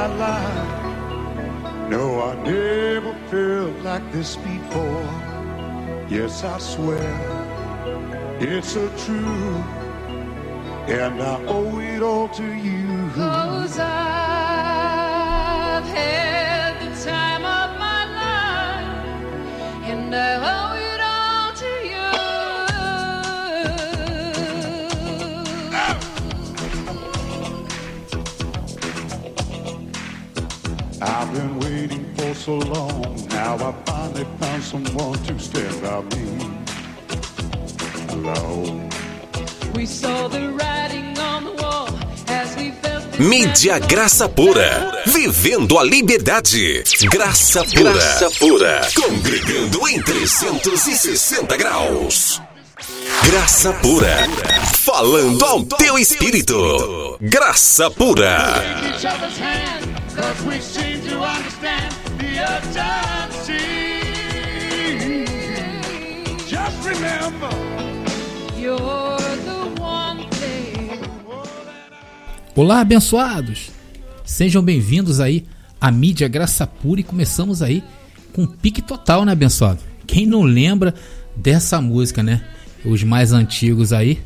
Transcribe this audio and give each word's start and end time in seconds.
my 0.00 0.06
life. 0.16 1.90
No, 1.90 2.22
I 2.22 2.34
never 2.42 3.14
felt 3.30 3.76
like 3.88 4.06
this 4.12 4.36
before. 4.36 5.08
Yes, 6.08 6.44
I 6.44 6.58
swear 6.58 7.12
it's 8.40 8.76
a 8.76 8.88
truth, 9.04 9.66
and 10.98 11.14
I 11.22 11.36
owe 11.56 11.78
it 11.80 12.02
all 12.02 12.28
to 12.40 12.46
you. 12.68 13.10
Cause 13.14 13.78
I've 13.78 14.09
so 32.40 32.56
long. 32.56 33.16
Now 33.28 33.54
I 33.56 33.72
finally 33.84 34.26
found 34.40 34.62
someone 34.62 35.18
to 35.24 35.38
stand 35.38 35.82
by 35.82 36.00
me. 36.16 36.24
Alone. 38.08 38.88
We 39.74 39.84
saw 39.84 40.28
the 40.28 40.48
writing 40.56 41.18
on 41.18 41.44
the 41.44 41.62
wall 41.62 41.88
as 42.28 42.56
we 42.56 42.70
felt 42.82 43.04
the 43.12 43.18
Mídia 43.18 43.78
Graça 43.80 44.26
Pura. 44.28 45.02
Vivendo 45.06 45.78
a 45.78 45.84
liberdade. 45.84 46.82
Graça 47.10 47.62
Pura. 47.64 47.92
Graça 47.92 48.30
Pura. 48.38 48.80
Congregando 48.94 49.88
em 49.88 50.00
360 50.00 51.56
graus. 51.58 52.40
Graça 53.24 53.72
Pura. 53.74 54.16
Falando 54.82 55.44
ao 55.44 55.62
teu 55.62 55.98
espírito. 55.98 57.18
Graça 57.20 57.90
Pura. 57.90 58.62
each 58.88 59.04
other's 59.04 59.38
hand, 59.38 59.84
cause 60.16 60.42
we 60.46 60.58
seem 60.60 61.00
to 61.02 61.20
understand 61.22 61.99
the 62.40 62.46
urgency. 62.46 63.64
Just 66.48 66.84
remember, 66.84 67.50
You're 68.58 69.18
the 69.44 69.80
one 69.80 70.26
thing. 70.30 71.00
Olá, 72.54 72.80
abençoados! 72.80 73.70
Sejam 74.24 74.62
bem-vindos 74.62 75.20
aí 75.20 75.46
à 75.80 75.90
mídia 75.90 76.28
Graça 76.28 76.66
Pura 76.66 77.00
e 77.00 77.04
começamos 77.04 77.62
aí 77.62 77.82
com 78.32 78.46
pique 78.46 78.80
total, 78.80 79.24
né, 79.24 79.32
abençoado? 79.32 79.80
Quem 80.06 80.26
não 80.26 80.42
lembra 80.42 80.94
dessa 81.36 81.80
música, 81.80 82.22
né? 82.22 82.42
Os 82.84 83.02
mais 83.02 83.32
antigos 83.32 83.92
aí. 83.92 84.20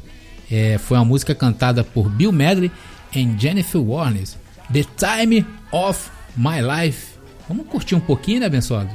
É, 0.51 0.79
foi 0.79 0.99
uma 0.99 1.05
música 1.05 1.35
cantada 1.35 1.83
por 1.83 2.09
Bill 2.09 2.31
Medley 2.31 2.71
e 3.15 3.29
Jennifer 3.39 3.81
Warnes. 3.81 4.39
The 4.73 4.85
Time 4.97 5.45
of 5.73 6.11
My 6.37 6.61
Life. 6.61 7.14
Vamos 7.49 7.67
curtir 7.67 7.95
um 7.95 8.01
pouquinho, 8.01 8.41
né, 8.41 8.47
abençoados? 8.47 8.95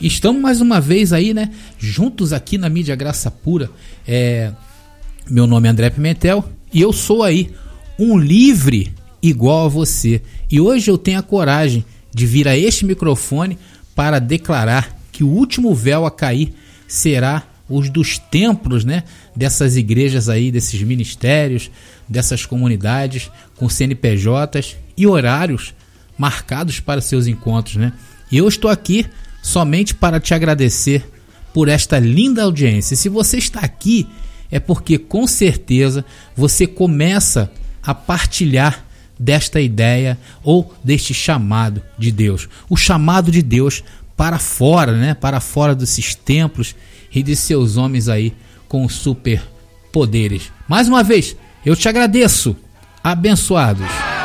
Estamos 0.00 0.40
mais 0.40 0.60
uma 0.60 0.80
vez 0.80 1.12
aí, 1.12 1.34
né? 1.34 1.50
Juntos 1.76 2.32
aqui 2.32 2.56
na 2.56 2.68
mídia 2.68 2.94
Graça 2.94 3.30
Pura. 3.30 3.70
É, 4.06 4.52
meu 5.28 5.46
nome 5.46 5.66
é 5.68 5.70
André 5.70 5.90
Pimentel 5.90 6.44
e 6.72 6.80
eu 6.80 6.92
sou 6.92 7.22
aí 7.22 7.52
um 7.98 8.16
livre 8.16 8.92
igual 9.20 9.66
a 9.66 9.68
você. 9.68 10.22
E 10.50 10.60
hoje 10.60 10.90
eu 10.90 10.96
tenho 10.96 11.18
a 11.18 11.22
coragem 11.22 11.84
de 12.18 12.26
vir 12.26 12.48
a 12.48 12.58
este 12.58 12.84
microfone 12.84 13.56
para 13.94 14.18
declarar 14.18 14.98
que 15.12 15.22
o 15.22 15.28
último 15.28 15.72
véu 15.72 16.04
a 16.04 16.10
cair 16.10 16.52
será 16.88 17.44
os 17.68 17.88
dos 17.88 18.18
templos, 18.18 18.84
né? 18.84 19.04
Dessas 19.36 19.76
igrejas 19.76 20.28
aí, 20.28 20.50
desses 20.50 20.82
ministérios, 20.82 21.70
dessas 22.08 22.44
comunidades 22.44 23.30
com 23.54 23.68
CNPJs 23.68 24.76
e 24.96 25.06
horários 25.06 25.72
marcados 26.18 26.80
para 26.80 27.00
seus 27.00 27.28
encontros, 27.28 27.76
né? 27.76 27.92
E 28.32 28.36
eu 28.36 28.48
estou 28.48 28.68
aqui 28.68 29.06
somente 29.40 29.94
para 29.94 30.18
te 30.18 30.34
agradecer 30.34 31.08
por 31.54 31.68
esta 31.68 32.00
linda 32.00 32.42
audiência. 32.42 32.96
Se 32.96 33.08
você 33.08 33.38
está 33.38 33.60
aqui, 33.60 34.08
é 34.50 34.58
porque 34.58 34.98
com 34.98 35.24
certeza 35.24 36.04
você 36.34 36.66
começa 36.66 37.48
a 37.80 37.94
partilhar 37.94 38.87
desta 39.18 39.60
ideia 39.60 40.18
ou 40.42 40.74
deste 40.82 41.12
chamado 41.12 41.82
de 41.98 42.12
Deus. 42.12 42.48
O 42.68 42.76
chamado 42.76 43.30
de 43.30 43.42
Deus 43.42 43.82
para 44.16 44.38
fora, 44.38 44.92
né? 44.92 45.14
Para 45.14 45.40
fora 45.40 45.74
desses 45.74 46.14
templos 46.14 46.74
e 47.14 47.22
de 47.22 47.34
seus 47.34 47.76
homens 47.76 48.08
aí 48.08 48.34
com 48.68 48.88
super 48.88 49.42
poderes. 49.92 50.52
Mais 50.68 50.88
uma 50.88 51.02
vez, 51.02 51.36
eu 51.64 51.74
te 51.74 51.88
agradeço. 51.88 52.56
Abençoados. 53.02 54.17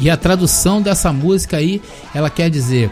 E 0.00 0.08
a 0.08 0.16
tradução 0.16 0.80
dessa 0.80 1.12
música 1.12 1.56
aí, 1.56 1.82
ela 2.14 2.30
quer 2.30 2.48
dizer: 2.48 2.90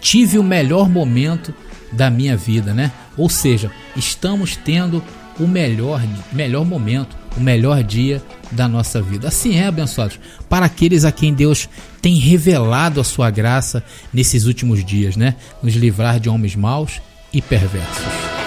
tive 0.00 0.38
o 0.38 0.42
melhor 0.42 0.88
momento 0.88 1.54
da 1.90 2.10
minha 2.10 2.36
vida, 2.36 2.74
né? 2.74 2.92
Ou 3.16 3.28
seja, 3.28 3.70
estamos 3.96 4.56
tendo 4.56 5.02
o 5.40 5.46
melhor, 5.46 6.02
melhor 6.32 6.64
momento, 6.64 7.16
o 7.36 7.40
melhor 7.40 7.82
dia 7.82 8.22
da 8.50 8.68
nossa 8.68 9.00
vida. 9.00 9.28
Assim 9.28 9.56
é, 9.56 9.66
abençoados, 9.66 10.18
para 10.48 10.66
aqueles 10.66 11.04
a 11.04 11.12
quem 11.12 11.32
Deus 11.32 11.68
tem 12.02 12.16
revelado 12.16 13.00
a 13.00 13.04
sua 13.04 13.30
graça 13.30 13.82
nesses 14.12 14.44
últimos 14.44 14.84
dias, 14.84 15.16
né? 15.16 15.36
Nos 15.62 15.74
livrar 15.74 16.20
de 16.20 16.28
homens 16.28 16.54
maus 16.54 17.00
e 17.32 17.40
perversos. 17.40 18.37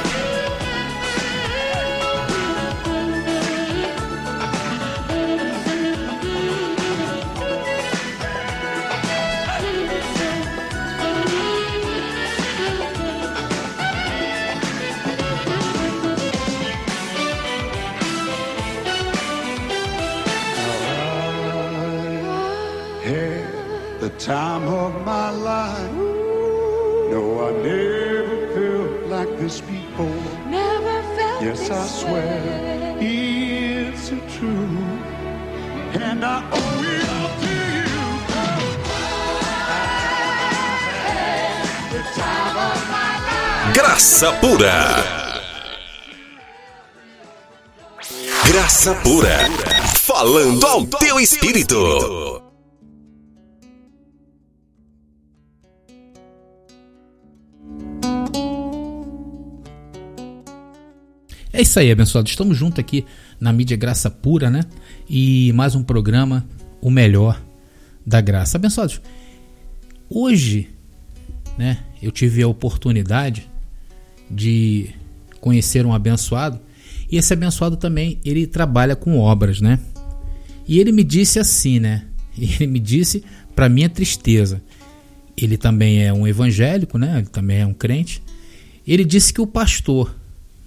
Pura. 44.41 44.95
Graça 48.47 48.95
Pura. 48.95 49.37
Falando 49.97 50.65
ao 50.65 50.83
teu 50.87 51.19
espírito. 51.19 52.41
É 61.53 61.61
isso 61.61 61.79
aí, 61.79 61.91
abençoado. 61.91 62.27
Estamos 62.27 62.57
juntos 62.57 62.79
aqui 62.79 63.05
na 63.39 63.53
mídia 63.53 63.77
Graça 63.77 64.09
Pura, 64.09 64.49
né? 64.49 64.61
E 65.07 65.53
mais 65.53 65.75
um 65.75 65.83
programa, 65.83 66.47
o 66.81 66.89
melhor 66.89 67.39
da 68.03 68.19
graça. 68.19 68.57
Abençoados, 68.57 68.99
hoje, 70.09 70.67
né, 71.59 71.83
eu 72.01 72.11
tive 72.11 72.41
a 72.41 72.47
oportunidade 72.47 73.50
de 74.31 74.89
conhecer 75.39 75.85
um 75.85 75.93
abençoado 75.93 76.59
e 77.11 77.17
esse 77.17 77.33
abençoado 77.33 77.75
também, 77.75 78.19
ele 78.23 78.47
trabalha 78.47 78.95
com 78.95 79.19
obras, 79.19 79.59
né? 79.59 79.77
E 80.65 80.79
ele 80.79 80.93
me 80.93 81.03
disse 81.03 81.39
assim, 81.39 81.77
né? 81.77 82.05
Ele 82.37 82.65
me 82.65 82.79
disse 82.79 83.25
para 83.53 83.67
minha 83.67 83.89
tristeza. 83.89 84.61
Ele 85.35 85.57
também 85.57 86.01
é 86.01 86.13
um 86.13 86.25
evangélico, 86.25 86.97
né? 86.97 87.17
Ele 87.17 87.27
também 87.27 87.57
é 87.57 87.65
um 87.65 87.73
crente. 87.73 88.23
Ele 88.87 89.03
disse 89.03 89.33
que 89.33 89.41
o 89.41 89.47
pastor, 89.47 90.15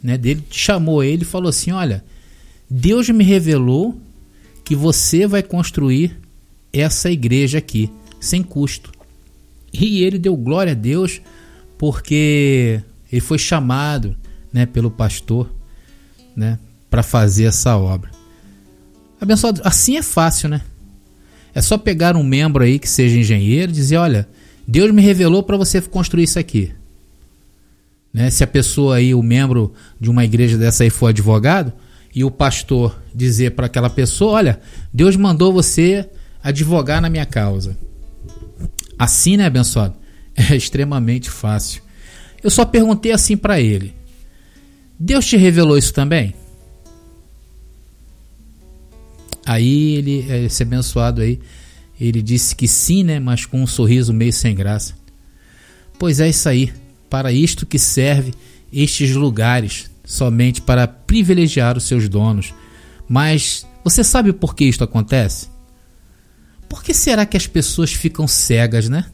né, 0.02 0.18
dele 0.18 0.44
chamou 0.50 1.02
ele 1.02 1.22
e 1.22 1.26
falou 1.26 1.48
assim: 1.48 1.72
"Olha, 1.72 2.04
Deus 2.70 3.08
me 3.08 3.24
revelou 3.24 3.98
que 4.62 4.76
você 4.76 5.26
vai 5.26 5.42
construir 5.42 6.18
essa 6.70 7.10
igreja 7.10 7.56
aqui, 7.58 7.90
sem 8.20 8.42
custo. 8.42 8.92
E 9.72 10.02
ele 10.02 10.18
deu 10.18 10.36
glória 10.36 10.72
a 10.72 10.76
Deus 10.76 11.22
porque 11.78 12.82
ele 13.14 13.20
foi 13.20 13.38
chamado 13.38 14.16
né, 14.52 14.66
pelo 14.66 14.90
pastor 14.90 15.48
né, 16.34 16.58
para 16.90 17.00
fazer 17.00 17.44
essa 17.44 17.76
obra. 17.76 18.10
Abençoado, 19.20 19.60
assim 19.64 19.96
é 19.96 20.02
fácil, 20.02 20.48
né? 20.48 20.62
É 21.54 21.62
só 21.62 21.78
pegar 21.78 22.16
um 22.16 22.24
membro 22.24 22.64
aí 22.64 22.76
que 22.76 22.88
seja 22.88 23.16
engenheiro 23.16 23.70
e 23.70 23.74
dizer: 23.74 23.98
olha, 23.98 24.28
Deus 24.66 24.90
me 24.90 25.00
revelou 25.00 25.44
para 25.44 25.56
você 25.56 25.80
construir 25.80 26.24
isso 26.24 26.40
aqui. 26.40 26.72
Né? 28.12 28.30
Se 28.30 28.42
a 28.42 28.48
pessoa 28.48 28.96
aí, 28.96 29.14
o 29.14 29.22
membro 29.22 29.72
de 30.00 30.10
uma 30.10 30.24
igreja 30.24 30.58
dessa 30.58 30.82
aí 30.82 30.90
for 30.90 31.06
advogado, 31.06 31.72
e 32.12 32.24
o 32.24 32.32
pastor 32.32 33.00
dizer 33.14 33.52
para 33.52 33.66
aquela 33.66 33.88
pessoa: 33.88 34.32
olha, 34.32 34.60
Deus 34.92 35.14
mandou 35.14 35.52
você 35.52 36.10
advogar 36.42 37.00
na 37.00 37.08
minha 37.08 37.24
causa. 37.24 37.78
Assim, 38.98 39.36
né, 39.36 39.46
abençoado? 39.46 39.94
É 40.36 40.56
extremamente 40.56 41.30
fácil. 41.30 41.83
Eu 42.44 42.50
só 42.50 42.66
perguntei 42.66 43.10
assim 43.10 43.38
para 43.38 43.58
ele: 43.58 43.94
Deus 45.00 45.24
te 45.24 45.38
revelou 45.38 45.78
isso 45.78 45.94
também? 45.94 46.34
Aí 49.46 49.94
ele, 49.94 50.44
esse 50.44 50.62
abençoado 50.62 51.22
aí, 51.22 51.40
ele 51.98 52.20
disse 52.20 52.54
que 52.54 52.68
sim, 52.68 53.02
né? 53.02 53.18
Mas 53.18 53.46
com 53.46 53.62
um 53.62 53.66
sorriso 53.66 54.12
meio 54.12 54.32
sem 54.32 54.54
graça. 54.54 54.94
Pois 55.98 56.20
é 56.20 56.28
isso 56.28 56.46
aí. 56.46 56.72
Para 57.08 57.32
isto 57.32 57.64
que 57.64 57.78
serve 57.78 58.34
estes 58.70 59.14
lugares, 59.14 59.90
somente 60.04 60.60
para 60.60 60.86
privilegiar 60.86 61.78
os 61.78 61.84
seus 61.84 62.08
donos. 62.08 62.52
Mas 63.08 63.66
você 63.82 64.04
sabe 64.04 64.32
por 64.32 64.54
que 64.54 64.64
isto 64.64 64.84
acontece? 64.84 65.48
Por 66.68 66.82
que 66.82 66.92
será 66.92 67.24
que 67.24 67.36
as 67.36 67.46
pessoas 67.46 67.92
ficam 67.92 68.26
cegas, 68.26 68.88
né? 68.88 69.06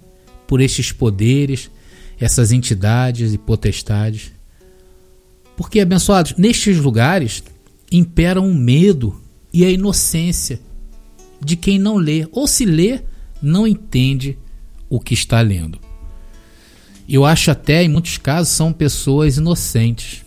Por 0.47 0.61
estes 0.61 0.91
poderes, 0.93 1.71
essas 2.21 2.53
entidades 2.53 3.33
e 3.33 3.39
potestades. 3.39 4.33
Porque, 5.57 5.81
abençoados, 5.81 6.35
nestes 6.37 6.77
lugares 6.77 7.43
imperam 7.91 8.49
o 8.49 8.55
medo 8.55 9.21
e 9.53 9.65
a 9.65 9.71
inocência 9.71 10.61
de 11.43 11.57
quem 11.57 11.79
não 11.79 11.97
lê, 11.97 12.29
ou 12.31 12.47
se 12.47 12.65
lê, 12.65 13.01
não 13.43 13.67
entende 13.67 14.39
o 14.89 15.01
que 15.01 15.15
está 15.15 15.41
lendo. 15.41 15.79
Eu 17.09 17.25
acho 17.25 17.51
até, 17.51 17.83
em 17.83 17.89
muitos 17.89 18.19
casos, 18.19 18.53
são 18.53 18.73
pessoas 18.73 19.39
inocentes. 19.39 20.25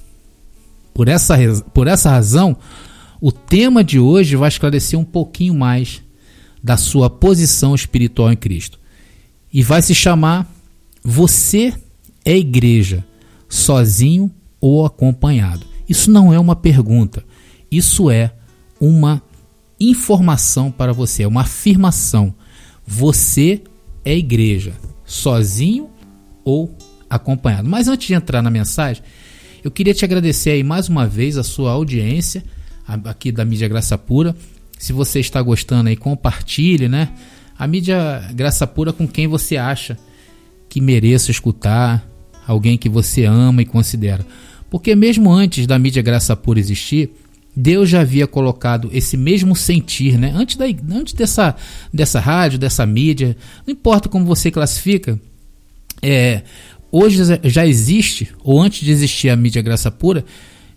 Por 0.94 1.07
essa, 1.07 1.38
por 1.74 1.88
essa 1.88 2.10
razão, 2.10 2.57
o 3.22 3.31
tema 3.31 3.84
de 3.84 4.00
hoje 4.00 4.36
vai 4.36 4.50
esclarecer 4.50 5.00
um 5.00 5.06
pouquinho 5.06 5.54
mais 5.54 6.01
da 6.62 6.75
sua 6.75 7.10
posição 7.10 7.75
espiritual 7.75 8.31
em 8.31 8.36
Cristo. 8.36 8.80
E 9.51 9.62
vai 9.62 9.81
se 9.81 9.94
chamar 9.94 10.51
Você 11.04 11.74
é 12.25 12.36
igreja, 12.38 13.04
sozinho 13.50 14.31
ou 14.60 14.86
acompanhado? 14.86 15.66
Isso 15.88 16.10
não 16.10 16.34
é 16.34 16.40
uma 16.40 16.56
pergunta, 16.56 17.24
isso 17.70 18.10
é 18.10 18.31
uma 18.80 19.22
informação 19.80 20.72
para 20.72 20.94
você, 20.94 21.24
é 21.24 21.28
uma 21.28 21.42
afirmação. 21.42 22.34
Você 22.86 23.62
é 24.04 24.16
igreja, 24.16 24.74
sozinho 25.06 25.90
ou 26.44 26.75
acompanhado. 27.10 27.70
Mas 27.70 27.88
antes 27.88 28.08
de 28.08 28.14
entrar 28.14 28.42
na 28.42 28.50
mensagem, 28.50 29.04
eu 29.64 29.72
queria 29.72 29.94
te 29.94 30.04
agradecer 30.04 30.52
aí 30.52 30.64
mais 30.64 30.90
uma 30.90 31.08
vez 31.08 31.38
a 31.38 31.44
sua 31.44 31.72
audiência 31.72 32.44
aqui 33.06 33.31
da 33.31 33.46
mídia 33.46 33.68
Graça 33.68 33.98
Pura. 33.98 34.36
Se 34.78 34.92
você 34.92 35.19
está 35.19 35.42
gostando 35.42 35.90
aí, 35.90 35.96
compartilhe, 35.96 36.90
né? 36.90 37.14
A 37.58 37.66
mídia 37.66 38.30
Graça 38.34 38.68
Pura 38.68 38.92
com 38.92 39.08
quem 39.08 39.28
você 39.28 39.56
acha 39.56 39.98
que 40.68 40.81
mereça 40.81 41.31
escutar, 41.31 42.06
alguém 42.48 42.78
que 42.78 42.90
você 42.90 43.25
ama 43.25 43.62
e 43.62 43.66
considera. 43.66 44.25
Porque 44.69 44.95
mesmo 44.95 45.31
antes 45.31 45.68
da 45.68 45.78
mídia 45.78 46.01
Graça 46.01 46.36
Pura 46.36 46.60
existir, 46.60 47.12
Deus 47.56 47.90
já 47.90 48.01
havia 48.01 48.25
colocado 48.25 48.90
esse 48.92 49.16
mesmo 49.16 49.56
sentir, 49.56 50.18
né? 50.18 50.31
Antes, 50.36 50.56
da, 50.56 50.66
antes 50.92 51.13
dessa, 51.13 51.56
dessa 51.94 52.19
rádio, 52.19 52.57
dessa 52.57 52.86
mídia, 52.86 53.38
não 53.66 53.72
importa 53.72 54.10
como 54.10 54.25
você 54.25 54.50
classifica, 54.50 55.19
é, 56.01 56.42
hoje 56.92 57.19
já 57.44 57.66
existe, 57.66 58.30
ou 58.44 58.60
antes 58.60 58.84
de 58.84 58.92
existir 58.92 59.30
a 59.30 59.36
mídia 59.36 59.62
Graça 59.62 59.92
Pura, 59.92 60.25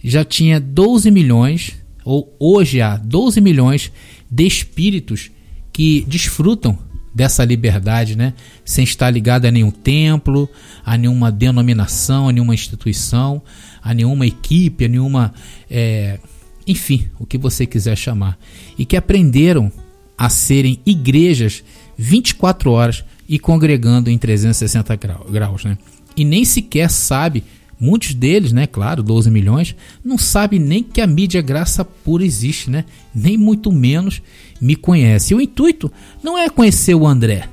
já 0.04 0.24
tinha 0.24 0.60
12 0.60 1.10
milhões, 1.10 1.74
ou 2.04 2.36
hoje 2.38 2.80
há 2.80 2.96
12 2.96 3.40
milhões 3.40 3.90
de 4.30 4.46
espíritos 4.46 5.30
que 5.72 6.04
desfrutam 6.06 6.78
dessa 7.16 7.42
liberdade, 7.46 8.14
né? 8.14 8.34
Sem 8.62 8.84
estar 8.84 9.08
ligado 9.08 9.46
a 9.46 9.50
nenhum 9.50 9.70
templo, 9.70 10.46
a 10.84 10.98
nenhuma 10.98 11.32
denominação, 11.32 12.28
a 12.28 12.32
nenhuma 12.32 12.52
instituição, 12.52 13.40
a 13.82 13.94
nenhuma 13.94 14.26
equipe, 14.26 14.84
a 14.84 14.88
nenhuma. 14.88 15.32
É, 15.70 16.18
enfim, 16.66 17.08
o 17.18 17.24
que 17.24 17.38
você 17.38 17.64
quiser 17.64 17.96
chamar. 17.96 18.38
E 18.76 18.84
que 18.84 18.98
aprenderam 18.98 19.72
a 20.18 20.28
serem 20.28 20.78
igrejas 20.84 21.64
24 21.96 22.70
horas 22.70 23.02
e 23.26 23.38
congregando 23.38 24.10
em 24.10 24.18
360 24.18 24.94
graus, 25.30 25.64
né? 25.64 25.78
E 26.14 26.22
nem 26.22 26.44
sequer 26.44 26.90
sabe, 26.90 27.44
muitos 27.80 28.12
deles, 28.12 28.52
né, 28.52 28.66
claro, 28.66 29.02
12 29.02 29.30
milhões, 29.30 29.74
não 30.04 30.18
sabe 30.18 30.58
nem 30.58 30.82
que 30.82 31.00
a 31.00 31.06
mídia 31.06 31.40
graça 31.40 31.82
pura 31.82 32.24
existe, 32.24 32.70
né? 32.70 32.84
Nem 33.14 33.38
muito 33.38 33.72
menos 33.72 34.20
me 34.60 34.76
conhece. 34.76 35.34
O 35.34 35.40
intuito 35.40 35.92
não 36.22 36.38
é 36.38 36.48
conhecer 36.48 36.94
o 36.94 37.06
André. 37.06 37.48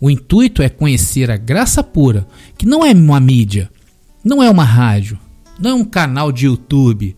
O 0.00 0.10
intuito 0.10 0.62
é 0.62 0.68
conhecer 0.68 1.30
a 1.30 1.36
graça 1.36 1.82
pura, 1.82 2.26
que 2.58 2.66
não 2.66 2.84
é 2.84 2.92
uma 2.92 3.20
mídia, 3.20 3.70
não 4.22 4.42
é 4.42 4.50
uma 4.50 4.64
rádio, 4.64 5.18
não 5.58 5.70
é 5.70 5.74
um 5.74 5.84
canal 5.84 6.30
de 6.30 6.46
YouTube, 6.46 7.16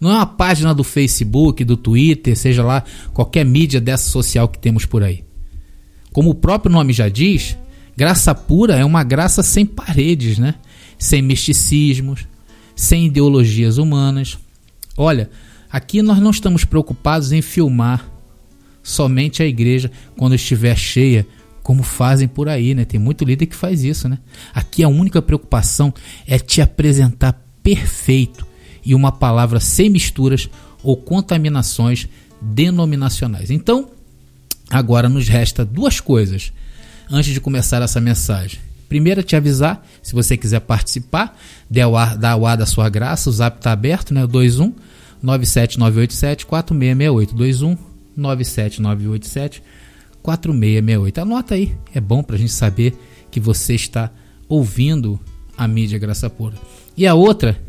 não 0.00 0.10
é 0.10 0.14
uma 0.14 0.26
página 0.26 0.74
do 0.74 0.84
Facebook, 0.84 1.64
do 1.64 1.76
Twitter, 1.76 2.36
seja 2.36 2.62
lá 2.62 2.84
qualquer 3.12 3.44
mídia 3.44 3.80
dessa 3.80 4.08
social 4.08 4.48
que 4.48 4.58
temos 4.58 4.86
por 4.86 5.02
aí. 5.02 5.24
Como 6.12 6.30
o 6.30 6.34
próprio 6.34 6.72
nome 6.72 6.92
já 6.92 7.08
diz, 7.08 7.56
graça 7.96 8.34
pura 8.34 8.76
é 8.76 8.84
uma 8.84 9.02
graça 9.02 9.42
sem 9.42 9.66
paredes, 9.66 10.38
né? 10.38 10.54
Sem 10.98 11.20
misticismos, 11.20 12.26
sem 12.76 13.06
ideologias 13.06 13.78
humanas. 13.78 14.38
Olha, 14.96 15.28
aqui 15.70 16.00
nós 16.02 16.20
não 16.20 16.30
estamos 16.30 16.64
preocupados 16.64 17.32
em 17.32 17.42
filmar 17.42 18.13
somente 18.84 19.42
a 19.42 19.46
igreja 19.46 19.90
quando 20.16 20.36
estiver 20.36 20.76
cheia, 20.76 21.26
como 21.62 21.82
fazem 21.82 22.28
por 22.28 22.48
aí, 22.48 22.74
né? 22.74 22.84
Tem 22.84 23.00
muito 23.00 23.24
líder 23.24 23.46
que 23.46 23.56
faz 23.56 23.82
isso, 23.82 24.08
né? 24.08 24.18
Aqui 24.54 24.84
a 24.84 24.88
única 24.88 25.22
preocupação 25.22 25.92
é 26.26 26.38
te 26.38 26.60
apresentar 26.60 27.42
perfeito 27.62 28.46
e 28.84 28.94
uma 28.94 29.10
palavra 29.10 29.58
sem 29.58 29.88
misturas 29.88 30.50
ou 30.82 30.94
contaminações 30.96 32.06
denominacionais. 32.40 33.50
Então, 33.50 33.88
agora 34.70 35.08
nos 35.08 35.26
resta 35.26 35.64
duas 35.64 35.98
coisas 35.98 36.52
antes 37.10 37.32
de 37.32 37.40
começar 37.40 37.80
essa 37.80 38.00
mensagem. 38.00 38.60
Primeiro, 38.86 39.22
te 39.22 39.34
avisar, 39.34 39.84
se 40.02 40.12
você 40.12 40.36
quiser 40.36 40.60
participar, 40.60 41.36
dê 41.68 41.82
o 41.82 41.96
ar, 41.96 42.18
dá 42.18 42.36
o 42.36 42.46
ar 42.46 42.58
da 42.58 42.66
sua 42.66 42.90
graça, 42.90 43.30
o 43.30 43.32
zap 43.32 43.56
está 43.56 43.72
aberto, 43.72 44.12
né? 44.12 44.26
21 44.26 44.74
97987 45.22 46.44
4668. 46.44 47.34
21 47.34 47.93
97987 48.16 49.62
4668. 50.22 51.20
Anota 51.20 51.54
aí, 51.54 51.76
é 51.94 52.00
bom 52.00 52.22
para 52.22 52.36
a 52.36 52.38
gente 52.38 52.52
saber 52.52 52.94
que 53.30 53.38
você 53.38 53.74
está 53.74 54.10
ouvindo 54.48 55.20
a 55.56 55.68
mídia 55.68 55.98
Graça 55.98 56.30
Pura. 56.30 56.56
E 56.96 57.06
a 57.06 57.14
outra 57.14 57.60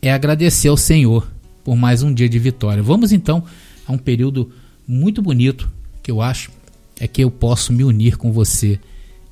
é 0.00 0.12
agradecer 0.12 0.68
ao 0.68 0.76
Senhor 0.76 1.30
por 1.64 1.76
mais 1.76 2.02
um 2.02 2.12
dia 2.12 2.28
de 2.28 2.38
vitória. 2.38 2.82
Vamos 2.82 3.12
então 3.12 3.44
a 3.86 3.92
um 3.92 3.98
período 3.98 4.50
muito 4.86 5.22
bonito 5.22 5.70
que 6.02 6.10
eu 6.10 6.20
acho 6.20 6.50
é 6.98 7.06
que 7.06 7.22
eu 7.22 7.30
posso 7.30 7.72
me 7.72 7.84
unir 7.84 8.16
com 8.16 8.32
você 8.32 8.78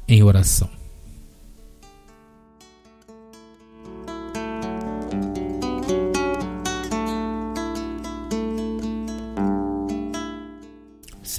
em 0.09 0.23
oração. 0.23 0.80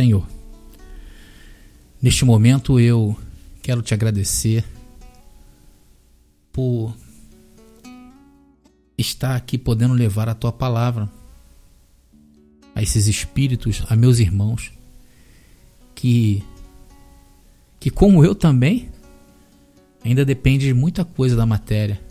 Senhor, 0.01 0.27
neste 2.01 2.25
momento 2.25 2.79
eu 2.79 3.15
quero 3.61 3.83
te 3.83 3.93
agradecer 3.93 4.65
por 6.51 6.97
estar 8.97 9.35
aqui 9.35 9.59
podendo 9.59 9.93
levar 9.93 10.27
a 10.27 10.33
tua 10.33 10.51
palavra 10.51 11.07
a 12.73 12.81
esses 12.81 13.05
espíritos, 13.05 13.83
a 13.89 13.95
meus 13.95 14.17
irmãos, 14.17 14.71
que, 15.93 16.43
que 17.79 17.91
como 17.91 18.25
eu 18.25 18.33
também, 18.33 18.89
ainda 20.03 20.25
depende 20.25 20.65
de 20.65 20.73
muita 20.73 21.05
coisa 21.05 21.35
da 21.35 21.45
matéria, 21.45 22.01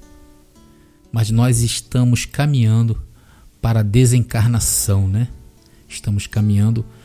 mas 1.10 1.28
nós 1.28 1.60
estamos 1.60 2.24
caminhando 2.24 3.02
para 3.60 3.80
a 3.80 3.82
desencarnação, 3.82 5.08
né? 5.08 5.26
Estamos 5.88 6.28
caminhando 6.28 6.84
para 6.84 6.99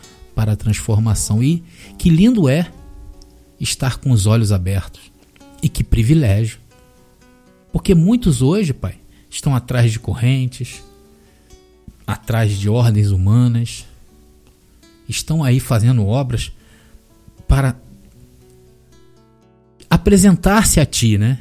a 0.52 0.56
transformação. 0.56 1.42
E 1.42 1.64
que 1.98 2.10
lindo 2.10 2.50
é 2.50 2.72
estar 3.60 3.98
com 3.98 4.12
os 4.12 4.26
olhos 4.26 4.52
abertos. 4.52 5.02
E 5.62 5.70
que 5.70 5.84
privilégio. 5.84 6.60
Porque 7.72 7.96
muitos 7.96 8.42
hoje, 8.42 8.74
Pai, 8.74 8.96
estão 9.30 9.56
atrás 9.56 9.92
de 9.92 10.00
correntes, 10.00 10.84
atrás 12.06 12.58
de 12.58 12.70
ordens 12.70 13.12
humanas, 13.12 13.86
estão 15.10 15.44
aí 15.44 15.60
fazendo 15.60 16.06
obras 16.06 16.52
para 17.48 17.76
apresentar-se 19.90 20.80
a 20.80 20.86
Ti, 20.86 21.18
né? 21.18 21.40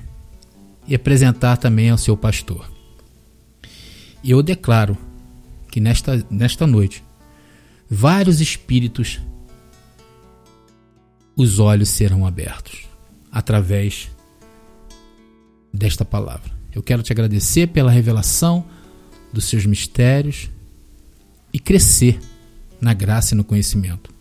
E 0.87 0.95
apresentar 0.95 1.57
também 1.57 1.91
ao 1.91 1.99
seu 1.99 2.17
pastor. 2.17 2.71
E 4.23 4.31
eu 4.31 4.43
declaro 4.43 4.97
que 5.71 5.81
nesta, 5.81 6.25
nesta 6.31 6.67
noite, 6.67 7.04
vários 7.89 8.41
espíritos, 8.41 9.21
os 11.37 11.59
olhos 11.59 11.89
serão 11.89 12.27
abertos 12.27 12.87
através 13.31 14.11
desta 15.73 16.05
palavra. 16.05 16.53
Eu 16.73 16.83
quero 16.83 17.03
te 17.03 17.13
agradecer 17.13 17.69
pela 17.69 17.91
revelação 17.91 18.65
dos 19.33 19.45
seus 19.45 19.67
mistérios 19.67 20.51
e 21.53 21.59
crescer 21.59 22.19
na 22.81 22.95
graça 22.95 23.35
e 23.35 23.37
no 23.37 23.45
conhecimento. 23.45 24.13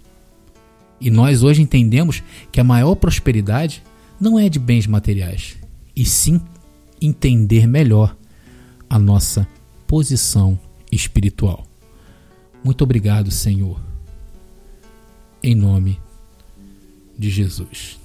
E 0.99 1.09
nós 1.11 1.43
hoje 1.43 1.61
entendemos 1.61 2.23
que 2.51 2.59
a 2.59 2.63
maior 2.63 2.95
prosperidade 2.95 3.83
não 4.19 4.39
é 4.39 4.47
de 4.47 4.57
bens 4.57 4.87
materiais, 4.87 5.57
e 5.95 6.05
sim 6.05 6.39
entender 7.01 7.67
melhor 7.67 8.15
a 8.89 8.97
nossa 8.97 9.47
posição 9.85 10.57
espiritual. 10.91 11.67
Muito 12.63 12.83
obrigado, 12.83 13.29
Senhor. 13.29 13.79
Em 15.41 15.53
nome 15.53 15.99
de 17.17 17.29
Jesus. 17.29 17.99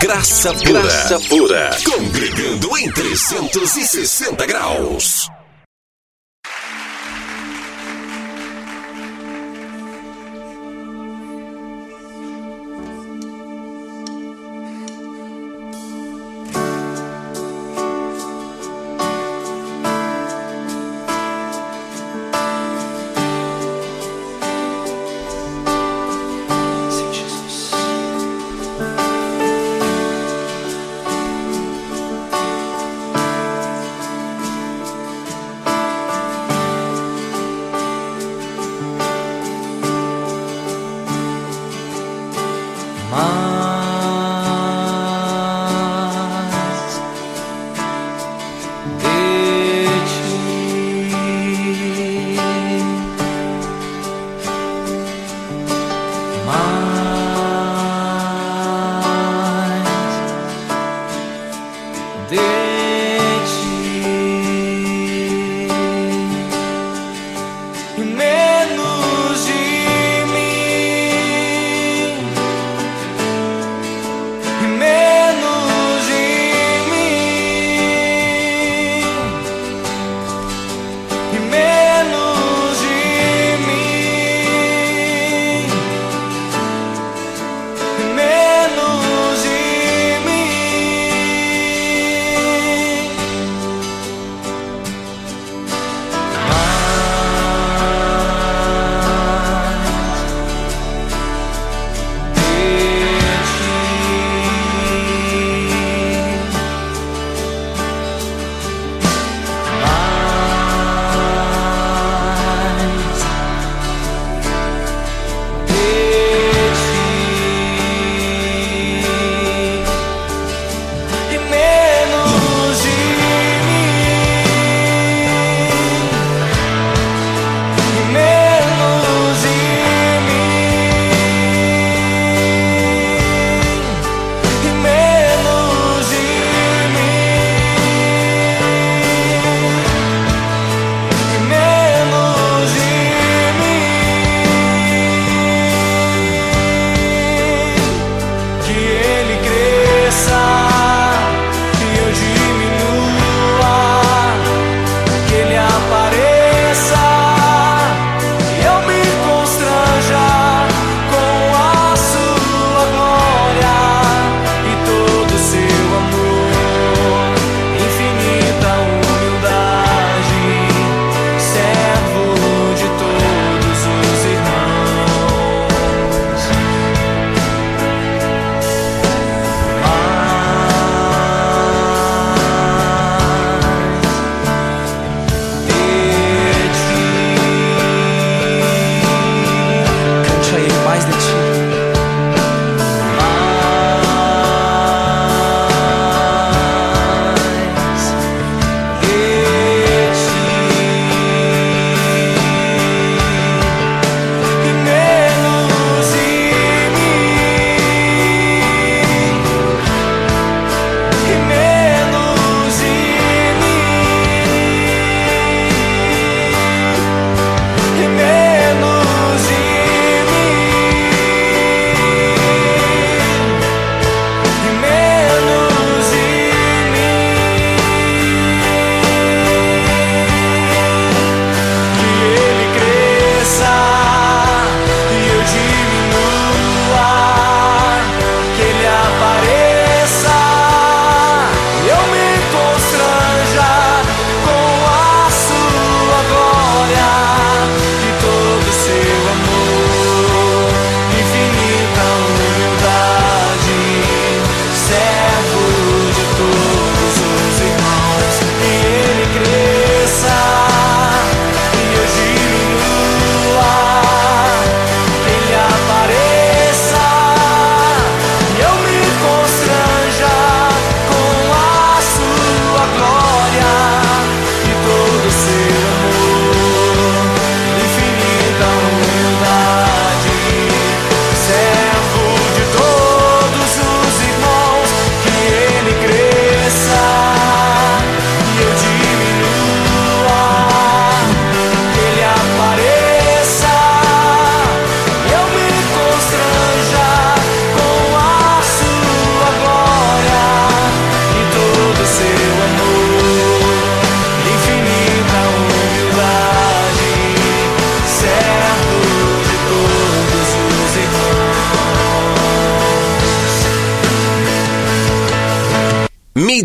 Graça 0.00 0.54
pura. 0.54 0.82
Graça 0.82 1.20
pura. 1.28 1.70
Congregando 1.84 2.76
em 2.76 2.90
360 2.92 4.46
graus. 4.46 5.28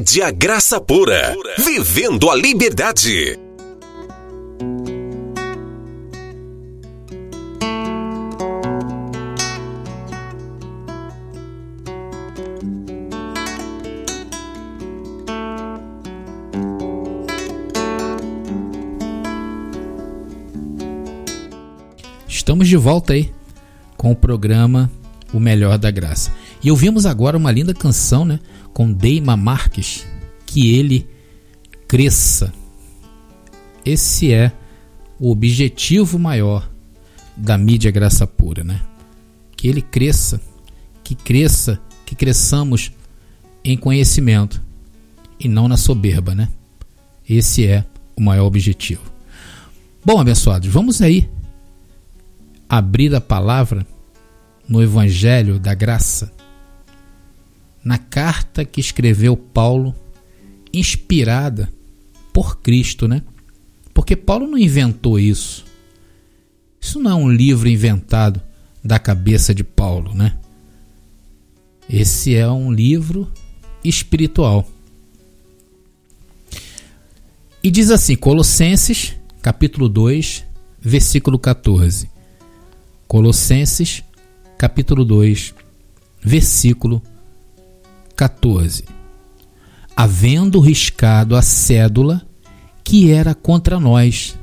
Mídia 0.10 0.32
Graça 0.32 0.82
Pura. 0.82 1.36
Vivendo 1.60 2.32
a 2.32 2.36
liberdade. 2.36 3.38
Estamos 22.28 22.68
de 22.68 22.76
volta 22.78 23.14
aí 23.14 23.32
com 23.96 24.12
o 24.12 24.16
programa 24.16 24.90
O 25.32 25.40
Melhor 25.40 25.78
da 25.78 25.92
Graça. 25.92 26.32
E 26.62 26.70
ouvimos 26.70 27.06
agora 27.06 27.38
uma 27.38 27.52
linda 27.52 27.74
canção, 27.74 28.26
né, 28.26 28.40
com 28.74 28.92
Deima 28.92 29.38
Marques, 29.38 30.06
que 30.46 30.76
ele 30.76 31.08
cresça. 31.88 32.54
Esse 33.86 34.34
é 34.34 34.52
o 35.20 35.32
objetivo 35.32 36.20
maior 36.20 36.70
da 37.36 37.58
mídia 37.58 37.92
Graça 37.92 38.28
Pura, 38.28 38.64
né? 38.64 38.82
Que 39.56 39.68
ele 39.68 39.82
cresça, 39.82 40.42
que 41.04 41.16
cresça, 41.16 41.80
que 42.06 42.16
cresçamos 42.16 42.92
em 43.64 43.78
conhecimento 43.78 44.62
e 45.40 45.48
não 45.48 45.68
na 45.68 45.78
soberba, 45.78 46.36
né? 46.36 46.50
Esse 47.28 47.66
é 47.66 47.86
o 48.16 48.22
maior 48.22 48.46
objetivo. 48.46 49.02
Bom, 50.04 50.20
abençoados, 50.20 50.70
vamos 50.70 51.02
aí 51.02 51.30
abrir 52.68 53.14
a 53.16 53.22
palavra 53.22 53.86
no 54.68 54.82
Evangelho 54.82 55.60
da 55.60 55.74
Graça, 55.74 56.32
na 57.84 57.98
carta 57.98 58.66
que 58.66 58.82
escreveu 58.82 59.36
Paulo, 59.38 59.96
inspirada 60.74 61.72
por 62.34 62.60
Cristo, 62.60 63.08
né? 63.08 63.22
Porque 63.94 64.16
Paulo 64.16 64.48
não 64.48 64.58
inventou 64.58 65.20
isso. 65.20 65.66
Isso 66.80 67.00
não 67.00 67.12
é 67.12 67.16
um 67.16 67.32
livro 67.32 67.68
inventado 67.68 68.42
da 68.84 69.00
cabeça 69.00 69.54
de 69.54 69.64
Paulo, 69.64 70.14
né? 70.14 70.38
Esse 71.90 72.36
é 72.36 72.50
um 72.50 72.72
livro 72.72 73.32
espiritual. 73.84 74.68
E 77.62 77.70
diz 77.70 77.90
assim, 77.90 78.16
Colossenses, 78.16 79.16
capítulo 79.42 79.90
2, 79.90 80.46
versículo 80.80 81.38
14. 81.38 82.10
Colossenses, 83.08 84.04
capítulo 84.58 85.04
2, 85.04 85.54
versículo 86.22 87.00
14. 87.00 87.19
Havendo 89.96 90.60
riscado 90.60 91.36
a 91.36 91.42
cédula 91.42 92.26
que 92.84 93.12
era 93.12 93.36
contra 93.36 93.80
nós, 93.80 94.36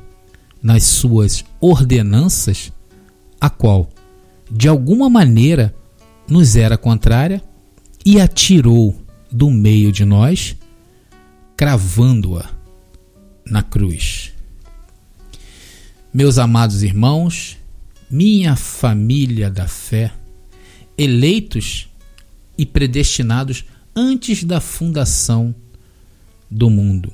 nas 0.63 0.83
suas 0.83 1.43
ordenanças, 1.59 2.71
a 3.41 3.49
qual, 3.49 3.89
de 4.49 4.69
alguma 4.69 5.09
maneira, 5.09 5.75
nos 6.29 6.55
era 6.55 6.77
contrária, 6.77 7.43
e 8.05 8.21
a 8.21 8.27
tirou 8.27 8.95
do 9.29 9.51
meio 9.51 9.91
de 9.91 10.05
nós, 10.05 10.55
cravando-a 11.57 12.49
na 13.45 13.61
cruz. 13.61 14.31
Meus 16.13 16.37
amados 16.37 16.83
irmãos, 16.83 17.57
minha 18.09 18.55
família 18.55 19.49
da 19.49 19.67
fé, 19.67 20.13
eleitos 20.97 21.89
e 22.57 22.65
predestinados 22.65 23.65
antes 23.95 24.43
da 24.43 24.59
fundação 24.59 25.53
do 26.49 26.69
mundo. 26.69 27.13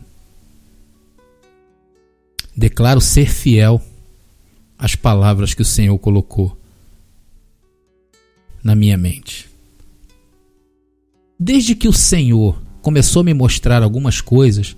Declaro 2.55 3.01
ser 3.01 3.29
fiel 3.29 3.81
às 4.77 4.95
palavras 4.95 5.53
que 5.53 5.61
o 5.61 5.65
Senhor 5.65 5.97
colocou 5.97 6.57
na 8.63 8.75
minha 8.75 8.97
mente. 8.97 9.49
Desde 11.39 11.75
que 11.75 11.87
o 11.87 11.93
Senhor 11.93 12.61
começou 12.81 13.21
a 13.21 13.23
me 13.23 13.33
mostrar 13.33 13.81
algumas 13.81 14.21
coisas, 14.21 14.75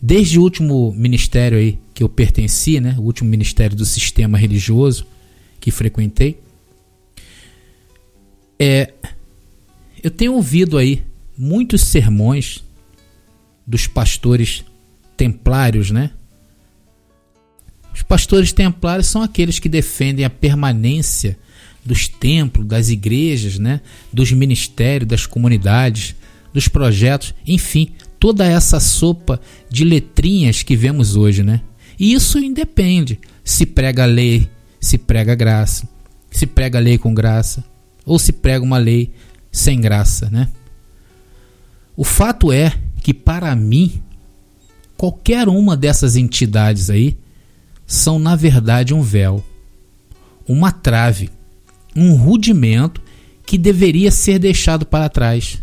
desde 0.00 0.38
o 0.38 0.42
último 0.42 0.92
ministério 0.92 1.58
aí 1.58 1.78
que 1.92 2.02
eu 2.02 2.08
pertenci, 2.08 2.80
né, 2.80 2.96
o 2.98 3.02
último 3.02 3.28
ministério 3.28 3.76
do 3.76 3.84
sistema 3.84 4.38
religioso, 4.38 5.06
que 5.60 5.70
frequentei, 5.70 6.40
é, 8.58 8.92
eu 10.02 10.10
tenho 10.10 10.34
ouvido 10.34 10.78
aí 10.78 11.02
muitos 11.36 11.82
sermões 11.82 12.64
dos 13.66 13.86
pastores 13.86 14.64
templários, 15.16 15.90
né? 15.90 16.10
Os 17.94 18.02
pastores 18.02 18.52
templários 18.52 19.08
são 19.08 19.22
aqueles 19.22 19.58
que 19.58 19.68
defendem 19.68 20.24
a 20.24 20.30
permanência 20.30 21.38
dos 21.84 22.06
templos, 22.06 22.66
das 22.66 22.88
igrejas, 22.88 23.58
né? 23.58 23.80
Dos 24.12 24.30
ministérios, 24.32 25.08
das 25.08 25.26
comunidades, 25.26 26.14
dos 26.52 26.68
projetos, 26.68 27.34
enfim, 27.46 27.92
toda 28.18 28.46
essa 28.46 28.80
sopa 28.80 29.40
de 29.70 29.84
letrinhas 29.84 30.62
que 30.62 30.76
vemos 30.76 31.16
hoje, 31.16 31.42
né? 31.42 31.60
E 31.98 32.12
isso 32.12 32.38
independe 32.38 33.18
se 33.44 33.66
prega 33.66 34.04
a 34.04 34.06
lei 34.06 34.48
se 34.80 34.98
prega 34.98 35.34
graça, 35.34 35.88
se 36.30 36.46
prega 36.46 36.78
lei 36.78 36.98
com 36.98 37.12
graça, 37.12 37.64
ou 38.04 38.18
se 38.18 38.32
prega 38.32 38.64
uma 38.64 38.78
lei 38.78 39.12
sem 39.58 39.80
graça, 39.80 40.30
né? 40.30 40.48
O 41.96 42.04
fato 42.04 42.52
é 42.52 42.72
que 43.02 43.12
para 43.12 43.54
mim 43.56 44.00
qualquer 44.96 45.48
uma 45.48 45.76
dessas 45.76 46.16
entidades 46.16 46.90
aí 46.90 47.16
são 47.86 48.18
na 48.18 48.36
verdade 48.36 48.94
um 48.94 49.02
véu, 49.02 49.44
uma 50.46 50.70
trave, 50.70 51.30
um 51.96 52.14
rudimento 52.14 53.02
que 53.44 53.58
deveria 53.58 54.10
ser 54.10 54.38
deixado 54.38 54.86
para 54.86 55.08
trás 55.08 55.62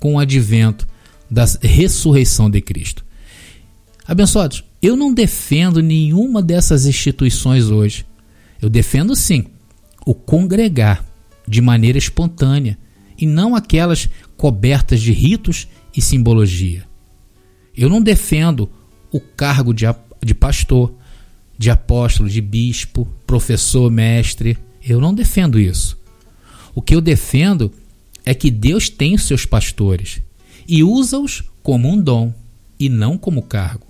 com 0.00 0.14
o 0.14 0.18
advento 0.18 0.86
da 1.30 1.44
ressurreição 1.62 2.50
de 2.50 2.60
Cristo. 2.60 3.04
Abençoados, 4.06 4.64
eu 4.82 4.96
não 4.96 5.12
defendo 5.12 5.82
nenhuma 5.82 6.42
dessas 6.42 6.86
instituições 6.86 7.68
hoje. 7.68 8.06
Eu 8.60 8.68
defendo 8.68 9.14
sim 9.14 9.46
o 10.04 10.14
congregar 10.14 11.04
de 11.46 11.60
maneira 11.60 11.98
espontânea 11.98 12.78
e 13.18 13.26
não 13.26 13.54
aquelas 13.54 14.08
cobertas 14.36 15.00
de 15.00 15.12
ritos 15.12 15.68
e 15.96 16.00
simbologia. 16.00 16.84
Eu 17.76 17.88
não 17.88 18.00
defendo 18.00 18.68
o 19.12 19.20
cargo 19.20 19.72
de, 19.72 19.84
de 20.22 20.34
pastor, 20.34 20.92
de 21.58 21.70
apóstolo, 21.70 22.28
de 22.28 22.40
bispo, 22.40 23.06
professor, 23.26 23.90
mestre. 23.90 24.58
Eu 24.82 25.00
não 25.00 25.14
defendo 25.14 25.58
isso. 25.58 25.98
O 26.74 26.82
que 26.82 26.94
eu 26.94 27.00
defendo 27.00 27.72
é 28.24 28.34
que 28.34 28.50
Deus 28.50 28.88
tem 28.88 29.14
os 29.14 29.22
seus 29.22 29.46
pastores 29.46 30.20
e 30.68 30.82
usa-os 30.82 31.44
como 31.62 31.88
um 31.88 32.00
dom 32.00 32.34
e 32.78 32.88
não 32.88 33.16
como 33.16 33.42
cargo. 33.42 33.86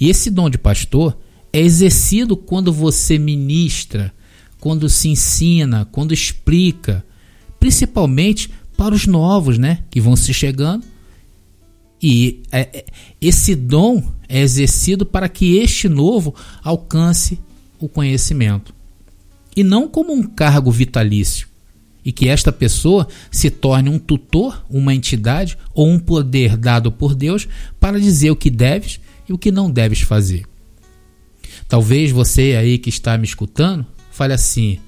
E 0.00 0.08
esse 0.08 0.30
dom 0.30 0.48
de 0.48 0.56
pastor 0.56 1.16
é 1.52 1.60
exercido 1.60 2.36
quando 2.36 2.72
você 2.72 3.18
ministra, 3.18 4.12
quando 4.58 4.88
se 4.88 5.08
ensina, 5.08 5.84
quando 5.84 6.14
explica, 6.14 7.04
principalmente 7.64 8.50
para 8.76 8.94
os 8.94 9.06
novos, 9.06 9.56
né, 9.56 9.78
que 9.88 9.98
vão 9.98 10.14
se 10.16 10.34
chegando. 10.34 10.84
E 12.02 12.42
é, 12.52 12.60
é, 12.60 12.84
esse 13.18 13.54
dom 13.54 14.02
é 14.28 14.42
exercido 14.42 15.06
para 15.06 15.30
que 15.30 15.56
este 15.56 15.88
novo 15.88 16.34
alcance 16.62 17.40
o 17.80 17.88
conhecimento. 17.88 18.74
E 19.56 19.64
não 19.64 19.88
como 19.88 20.12
um 20.12 20.22
cargo 20.22 20.70
vitalício. 20.70 21.48
E 22.04 22.12
que 22.12 22.28
esta 22.28 22.52
pessoa 22.52 23.08
se 23.30 23.48
torne 23.48 23.88
um 23.88 23.98
tutor, 23.98 24.62
uma 24.68 24.94
entidade 24.94 25.56
ou 25.72 25.88
um 25.88 25.98
poder 25.98 26.58
dado 26.58 26.92
por 26.92 27.14
Deus 27.14 27.48
para 27.80 27.98
dizer 27.98 28.30
o 28.30 28.36
que 28.36 28.50
deves 28.50 29.00
e 29.26 29.32
o 29.32 29.38
que 29.38 29.50
não 29.50 29.70
deves 29.70 30.02
fazer. 30.02 30.44
Talvez 31.66 32.10
você 32.10 32.56
aí 32.60 32.76
que 32.76 32.90
está 32.90 33.16
me 33.16 33.24
escutando 33.24 33.86
fale 34.10 34.34
assim: 34.34 34.78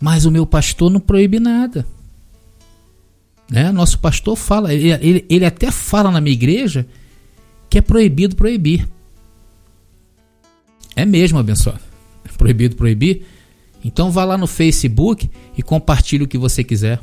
mas 0.00 0.24
o 0.24 0.30
meu 0.32 0.44
pastor 0.44 0.90
não 0.90 0.98
proíbe 0.98 1.38
nada. 1.38 1.86
Né? 3.50 3.72
Nosso 3.72 3.98
pastor 3.98 4.36
fala, 4.36 4.72
ele, 4.72 4.90
ele, 4.90 5.26
ele 5.28 5.44
até 5.44 5.70
fala 5.70 6.10
na 6.10 6.20
minha 6.20 6.32
igreja 6.32 6.86
que 7.68 7.78
é 7.78 7.82
proibido 7.82 8.36
proibir. 8.36 8.88
É 10.94 11.04
mesmo, 11.04 11.38
abençoado. 11.38 11.80
É 12.24 12.28
proibido 12.36 12.76
proibir? 12.76 13.26
Então 13.84 14.10
vá 14.10 14.24
lá 14.24 14.38
no 14.38 14.46
Facebook 14.46 15.28
e 15.56 15.62
compartilhe 15.62 16.24
o 16.24 16.28
que 16.28 16.38
você 16.38 16.62
quiser. 16.62 17.00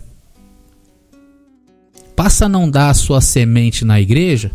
Passa 2.15 2.45
a 2.45 2.49
não 2.49 2.69
dar 2.69 2.89
a 2.89 2.93
sua 2.93 3.21
semente 3.21 3.83
na 3.83 3.99
igreja 3.99 4.51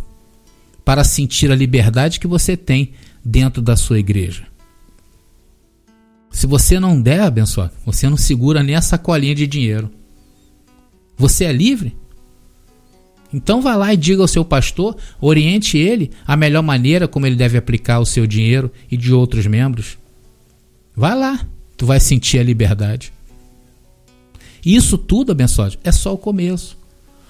para 0.85 1.05
sentir 1.05 1.51
a 1.51 1.57
liberdade 1.57 2.19
que 2.19 2.27
você 2.27 2.57
tem 2.57 2.93
dentro 3.25 3.63
da 3.63 3.77
sua 3.77 3.99
igreja. 3.99 4.45
Se 6.31 6.47
você 6.47 6.81
não 6.81 7.01
der, 7.01 7.21
abençoado, 7.21 7.73
você 7.85 8.09
não 8.09 8.17
segura 8.17 8.63
nem 8.63 8.75
a 8.75 8.81
sacolinha 8.81 9.35
de 9.35 9.47
dinheiro. 9.47 9.91
Você 11.23 11.45
é 11.45 11.53
livre? 11.53 11.97
Então 13.33 13.63
vá 13.63 13.77
lá 13.77 13.95
e 13.95 13.97
diga 13.97 14.23
ao 14.23 14.27
seu 14.27 14.45
pastor, 14.45 14.97
oriente 15.21 15.79
ele 15.79 16.11
a 16.27 16.37
melhor 16.37 16.65
maneira 16.65 17.07
como 17.07 17.25
ele 17.25 17.37
deve 17.37 17.57
aplicar 17.57 18.01
o 18.01 18.05
seu 18.05 18.27
dinheiro 18.27 18.73
e 18.91 18.97
de 18.97 19.15
outros 19.15 19.47
membros. 19.47 19.97
Vai 20.97 21.17
lá, 21.17 21.47
tu 21.77 21.87
vai 21.87 22.01
sentir 22.01 22.41
a 22.41 22.43
liberdade. 22.43 23.13
Isso 24.67 24.99
tudo, 24.99 25.31
abençoado, 25.31 25.79
é 25.85 25.93
só 25.93 26.13
o 26.13 26.19
começo. 26.19 26.77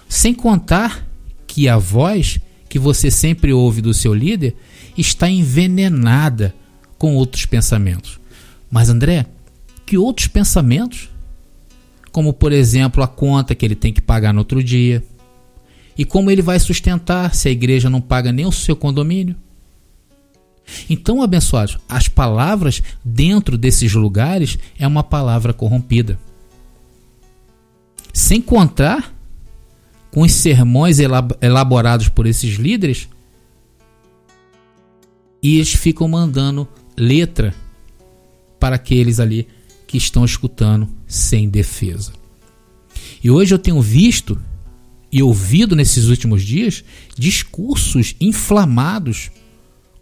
Sem 0.09 0.33
contar 0.33 1.07
que 1.47 1.69
a 1.69 1.77
voz 1.77 2.41
que 2.71 2.79
você 2.79 3.11
sempre 3.11 3.53
ouve 3.53 3.83
do 3.83 3.93
seu 3.93 4.15
líder 4.15 4.57
está 4.97 5.29
envenenada 5.29 6.55
com 6.97 7.15
outros 7.15 7.45
pensamentos. 7.45 8.19
Mas 8.71 8.89
André, 8.89 9.27
que 9.85 9.99
outros 9.99 10.29
pensamentos? 10.29 11.12
Como 12.13 12.33
por 12.33 12.53
exemplo 12.53 13.03
a 13.03 13.09
conta 13.09 13.55
que 13.55 13.65
ele 13.65 13.75
tem 13.75 13.93
que 13.93 14.01
pagar 14.01 14.33
no 14.33 14.41
outro 14.41 14.63
dia. 14.63 15.03
E 15.99 16.05
como 16.05 16.31
ele 16.31 16.43
vai 16.43 16.61
sustentar 16.61 17.35
se 17.35 17.49
a 17.49 17.51
igreja 17.51 17.91
não 17.91 18.01
paga 18.01 18.31
nem 18.31 18.47
o 18.47 18.53
seu 18.53 18.77
condomínio? 18.77 19.35
Então, 20.89 21.23
abençoados, 21.23 21.79
as 21.89 22.09
palavras 22.09 22.83
dentro 23.05 23.59
desses 23.59 23.93
lugares 23.95 24.59
é 24.79 24.87
uma 24.87 25.03
palavra 25.03 25.53
corrompida. 25.53 26.19
Sem 28.13 28.41
contar 28.41 29.13
com 30.11 30.23
os 30.23 30.33
sermões 30.33 30.99
elaborados 31.41 32.09
por 32.09 32.27
esses 32.27 32.57
líderes, 32.57 33.09
e 35.43 35.57
eles 35.57 35.73
ficam 35.73 36.07
mandando 36.07 36.69
letra 36.97 37.55
para 38.61 38.77
aqueles 38.77 39.19
ali 39.19 39.49
que 39.93 39.99
estão 39.99 40.25
escutando 40.25 40.89
sem 41.07 41.51
defesa. 41.51 42.15
E 43.23 43.31
hoje 43.31 43.53
eu 43.55 43.59
tenho 43.59 43.83
visto 43.83 44.41
e 45.13 45.23
ouvido 45.23 45.77
nesses 45.77 46.07
últimos 46.07 46.43
dias 46.43 46.83
discursos 47.15 48.17
inflamados 48.19 49.31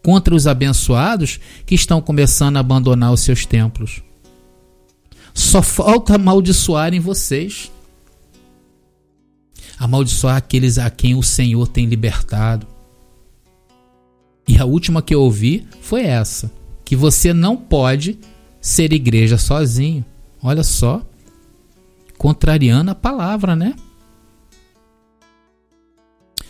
contra 0.01 0.33
os 0.33 0.47
abençoados 0.47 1.41
que 1.67 1.75
estão 1.75 2.01
começando 2.01 2.57
a 2.57 2.61
abandonar 2.61 3.13
os 3.13 3.19
seus 3.19 3.45
templos. 3.45 4.01
Só 5.35 5.61
falta 5.61 6.15
amaldiçoarem 6.15 7.01
vocês. 7.01 7.73
Amaldiçoar 9.77 10.37
aqueles 10.37 10.79
a 10.79 10.89
quem 10.89 11.17
o 11.17 11.23
Senhor 11.23 11.67
tem 11.67 11.87
libertado. 11.87 12.65
E 14.47 14.57
a 14.57 14.65
última 14.65 15.03
que 15.03 15.13
eu 15.13 15.23
ouvi 15.23 15.67
foi 15.81 16.03
essa: 16.03 16.49
que 16.85 16.95
você 16.95 17.35
não 17.35 17.57
pode 17.57 18.21
ser 18.61 18.93
igreja 18.93 19.39
sozinho. 19.39 20.05
Olha 20.43 20.63
só, 20.63 21.03
contrariando 22.19 22.91
a 22.91 22.95
palavra, 22.95 23.57
né? 23.57 23.75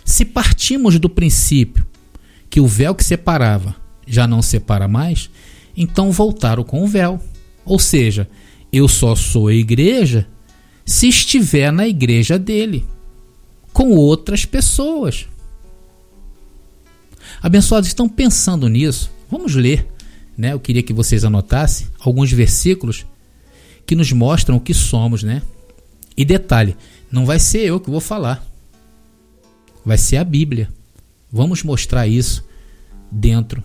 Se 0.04 0.24
partimos 0.24 0.98
do 0.98 1.08
princípio 1.08 1.86
que 2.48 2.60
o 2.60 2.66
véu 2.66 2.94
que 2.94 3.04
separava 3.04 3.76
já 4.06 4.26
não 4.26 4.42
separa 4.42 4.88
mais, 4.88 5.30
então 5.76 6.10
voltaram 6.10 6.64
com 6.64 6.82
o 6.82 6.86
véu. 6.86 7.20
Ou 7.64 7.78
seja, 7.78 8.28
eu 8.72 8.88
só 8.88 9.14
sou 9.14 9.48
a 9.48 9.54
igreja 9.54 10.26
se 10.84 11.08
estiver 11.08 11.72
na 11.72 11.86
igreja 11.86 12.36
dele, 12.36 12.84
com 13.72 13.90
outras 13.90 14.44
pessoas. 14.44 15.28
Abençoados, 17.40 17.88
estão 17.88 18.08
pensando 18.08 18.68
nisso? 18.68 19.10
Vamos 19.30 19.54
ler. 19.54 19.86
Né? 20.40 20.54
Eu 20.54 20.58
queria 20.58 20.82
que 20.82 20.94
vocês 20.94 21.22
anotassem 21.22 21.86
alguns 22.00 22.32
versículos 22.32 23.04
que 23.84 23.94
nos 23.94 24.10
mostram 24.10 24.56
o 24.56 24.60
que 24.60 24.72
somos. 24.72 25.22
Né? 25.22 25.42
E 26.16 26.24
detalhe, 26.24 26.74
não 27.12 27.26
vai 27.26 27.38
ser 27.38 27.60
eu 27.66 27.78
que 27.78 27.90
vou 27.90 28.00
falar, 28.00 28.42
vai 29.84 29.98
ser 29.98 30.16
a 30.16 30.24
Bíblia. 30.24 30.70
Vamos 31.30 31.62
mostrar 31.62 32.06
isso 32.06 32.42
dentro 33.12 33.62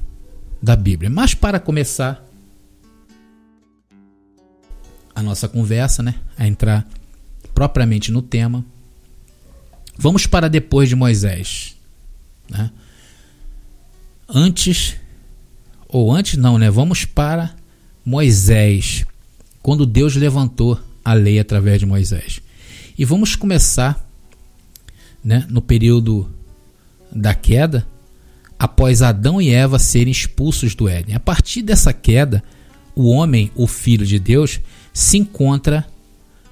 da 0.61 0.75
Bíblia. 0.75 1.09
Mas 1.09 1.33
para 1.33 1.61
começar 1.61 2.21
a 5.15 5.23
nossa 5.23 5.47
conversa, 5.47 6.03
né, 6.03 6.15
a 6.38 6.45
entrar 6.45 6.85
propriamente 7.53 8.11
no 8.11 8.21
tema, 8.21 8.65
vamos 9.97 10.27
para 10.27 10.49
depois 10.49 10.89
de 10.89 10.95
Moisés, 10.95 11.77
né? 12.49 12.69
Antes 14.27 14.97
ou 15.95 16.12
antes 16.12 16.38
não, 16.38 16.58
né? 16.58 16.69
Vamos 16.69 17.05
para 17.05 17.55
Moisés, 18.03 19.05
quando 19.63 19.86
Deus 19.86 20.13
levantou 20.17 20.77
a 21.05 21.13
lei 21.13 21.39
através 21.39 21.79
de 21.79 21.86
Moisés. 21.86 22.41
E 22.97 23.05
vamos 23.05 23.38
começar, 23.38 24.05
né, 25.23 25.45
no 25.49 25.62
período 25.62 26.29
da 27.10 27.34
queda, 27.34 27.88
após 28.60 29.01
Adão 29.01 29.41
e 29.41 29.51
Eva 29.51 29.79
serem 29.79 30.12
expulsos 30.12 30.75
do 30.75 30.89
Éden. 30.89 31.15
A 31.15 31.19
partir 31.19 31.62
dessa 31.62 31.93
queda, 31.93 32.43
o 32.93 33.08
homem, 33.08 33.49
o 33.55 33.65
filho 33.65 34.05
de 34.05 34.19
Deus, 34.19 34.60
se 34.91 35.17
encontra 35.17 35.88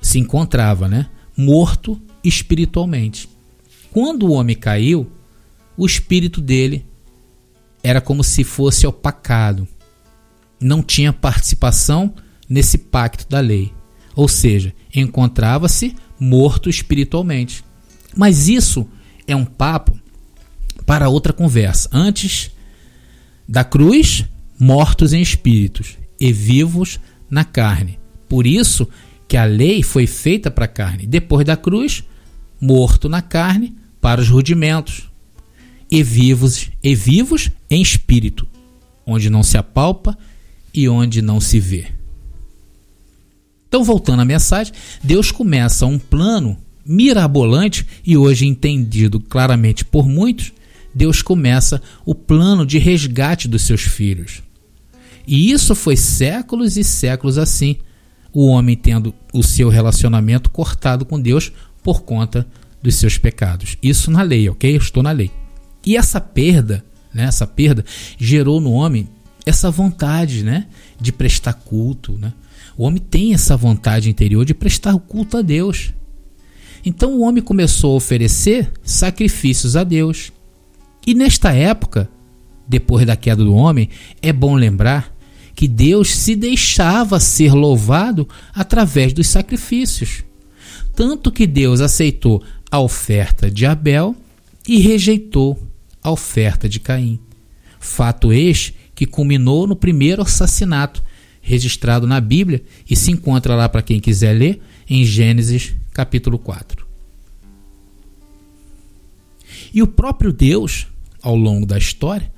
se 0.02 0.20
encontrava, 0.20 0.88
né, 0.88 1.08
morto 1.36 2.02
espiritualmente. 2.24 3.28
Quando 3.92 4.26
o 4.26 4.32
homem 4.32 4.56
caiu, 4.56 5.12
o 5.76 5.86
espírito 5.86 6.40
dele 6.40 6.86
era 7.84 8.00
como 8.00 8.24
se 8.24 8.44
fosse 8.44 8.88
opacado. 8.88 9.68
Não 10.60 10.82
tinha 10.82 11.12
participação 11.12 12.14
nesse 12.50 12.78
pacto 12.78 13.28
da 13.28 13.42
lei. 13.42 13.74
Ou 14.16 14.28
seja, 14.28 14.74
encontrava-se 14.96 15.96
morto 16.20 16.70
espiritualmente. 16.70 17.64
Mas 18.16 18.48
isso 18.48 18.88
é 19.28 19.36
um 19.36 19.46
papo 19.46 20.00
para 20.86 21.10
outra 21.10 21.34
conversa. 21.34 21.90
Antes 21.92 22.52
da 23.48 23.64
cruz, 23.64 24.26
mortos 24.58 25.12
em 25.12 25.22
espíritos 25.22 25.98
e 26.20 26.32
vivos 26.32 27.00
na 27.30 27.44
carne. 27.44 28.00
Por 28.30 28.48
isso 28.48 28.88
que 29.28 29.36
a 29.36 29.44
lei 29.44 29.84
foi 29.84 30.08
feita 30.08 30.50
para 30.50 30.66
a 30.66 30.70
carne. 30.70 31.06
Depois 31.06 31.46
da 31.46 31.58
cruz, 31.58 32.04
morto 32.62 33.10
na 33.10 33.22
carne 33.22 33.76
para 34.00 34.22
os 34.22 34.30
rudimentos 34.30 35.10
e 35.94 36.02
vivos 36.02 36.72
e 36.82 36.96
vivos 36.96 37.52
em 37.70 37.80
espírito, 37.80 38.48
onde 39.06 39.30
não 39.30 39.44
se 39.44 39.60
apalpa 39.60 40.18
e 40.74 40.90
onde 40.90 41.22
não 41.22 41.40
se 41.40 41.60
vê. 41.60 41.86
Então, 43.68 43.84
voltando 43.84 44.24
à 44.24 44.26
mensagem, 44.26 44.74
Deus 45.04 45.32
começa 45.32 45.86
um 45.86 46.00
plano 46.00 46.58
mirabolante 46.84 47.86
e 48.04 48.18
hoje 48.18 48.48
entendido 48.48 49.20
claramente 49.20 49.86
por 49.86 50.08
muitos 50.08 50.52
Deus 50.96 51.22
começa 51.22 51.80
o 52.04 52.16
plano 52.16 52.66
de 52.66 52.80
resgate 52.80 53.48
dos 53.48 53.62
seus 53.62 53.82
filhos. 53.82 54.42
E 55.28 55.52
isso 55.52 55.76
foi 55.76 55.96
séculos 55.96 56.76
e 56.76 56.84
séculos 56.84 57.38
assim, 57.38 57.78
o 58.32 58.48
homem 58.48 58.76
tendo 58.76 59.14
o 59.32 59.44
seu 59.44 59.70
relacionamento 59.70 60.50
cortado 60.50 61.06
com 61.06 61.22
Deus 61.22 61.52
por 61.84 62.02
conta 62.02 62.48
dos 62.82 62.96
seus 62.96 63.20
pecados. 63.20 63.78
Isso 63.82 64.10
na 64.10 64.24
lei, 64.24 64.50
ok? 64.50 64.74
Eu 64.74 64.80
estou 64.80 65.04
na 65.04 65.12
lei. 65.12 65.43
E 65.86 65.98
essa 65.98 66.22
perda, 66.22 66.84
né, 67.14 67.24
essa 67.24 67.46
perda 67.46 67.84
gerou 68.18 68.60
no 68.62 68.72
homem 68.72 69.08
essa 69.46 69.70
vontade, 69.70 70.44
né, 70.44 70.68
de 71.00 71.12
prestar 71.12 71.54
culto, 71.54 72.18
né? 72.18 72.34
O 72.78 72.86
homem 72.86 73.02
tem 73.02 73.34
essa 73.34 73.56
vontade 73.56 74.10
interior 74.10 74.46
de 74.46 74.54
prestar 74.54 74.98
culto 74.98 75.38
a 75.38 75.42
Deus. 75.42 75.94
Então 76.84 77.14
o 77.14 77.22
homem 77.22 77.44
começou 77.44 77.94
a 77.94 77.98
oferecer 77.98 78.72
sacrifícios 78.84 79.76
a 79.76 79.84
Deus. 79.84 80.32
E 81.06 81.14
nesta 81.14 81.52
época, 81.54 82.10
depois 82.68 83.06
da 83.06 83.16
queda 83.16 83.44
do 83.44 83.54
homem, 83.54 83.90
é 84.22 84.34
bom 84.34 84.56
lembrar 84.56 85.14
que 85.56 85.68
Deus 85.68 86.10
se 86.10 86.36
deixava 86.36 87.20
ser 87.20 87.54
louvado 87.54 88.28
através 88.56 89.14
dos 89.14 89.28
sacrifícios. 89.28 90.24
Tanto 90.96 91.32
que 91.32 91.46
Deus 91.46 91.80
aceitou 91.80 92.44
a 92.72 92.80
oferta 92.80 93.52
de 93.52 93.66
Abel 93.66 94.16
e 94.68 94.80
rejeitou 94.80 95.60
a 96.04 96.12
oferta 96.12 96.68
de 96.68 96.80
Caim. 96.80 97.20
Fato 97.80 98.32
este 98.34 98.76
que 98.94 99.06
culminou 99.06 99.66
no 99.66 99.76
primeiro 99.76 100.22
assassinato 100.22 101.04
registrado 101.42 102.08
na 102.08 102.22
Bíblia 102.22 102.64
e 102.90 102.96
se 102.96 103.12
encontra 103.12 103.56
lá 103.56 103.68
para 103.68 103.82
quem 103.82 104.00
quiser 104.00 104.34
ler 104.34 104.62
em 104.90 105.04
Gênesis 105.06 105.74
capítulo 105.92 106.38
4. 106.38 106.86
E 109.74 109.82
o 109.82 109.88
próprio 109.88 110.32
Deus 110.32 110.88
ao 111.24 111.38
longo 111.38 111.66
da 111.66 111.78
história, 111.78 112.30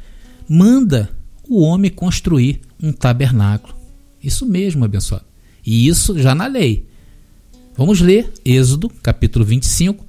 manda 0.48 1.10
o 1.50 1.62
homem 1.62 1.90
construir 1.90 2.62
um 2.82 2.94
tabernáculo. 2.94 3.76
Isso 4.24 4.46
mesmo, 4.46 4.86
abençoado. 4.86 5.26
E 5.66 5.88
isso 5.88 6.18
já 6.20 6.36
na 6.36 6.46
lei. 6.46 6.88
Vamos 7.76 8.00
ler 8.00 8.32
Êxodo, 8.46 8.90
capítulo 9.02 9.44
25, 9.44 10.06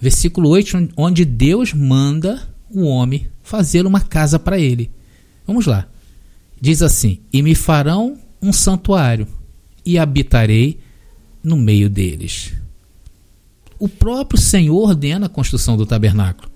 versículo 0.00 0.48
8, 0.48 0.88
onde 0.96 1.24
Deus 1.24 1.74
manda 1.74 2.48
o 2.70 2.84
homem 2.84 3.28
fazer 3.42 3.86
uma 3.86 4.00
casa 4.00 4.38
para 4.38 4.58
ele. 4.58 4.90
Vamos 5.46 5.66
lá. 5.66 5.86
Diz 6.60 6.82
assim: 6.82 7.20
E 7.32 7.42
me 7.42 7.54
farão 7.54 8.18
um 8.40 8.52
santuário, 8.52 9.26
e 9.84 9.98
habitarei 9.98 10.78
no 11.42 11.56
meio 11.56 11.88
deles. 11.88 12.52
O 13.78 13.88
próprio 13.88 14.40
Senhor 14.40 14.76
ordena 14.76 15.26
a 15.26 15.30
construção 15.30 15.76
do 15.76 15.86
tabernáculo. 15.86 16.50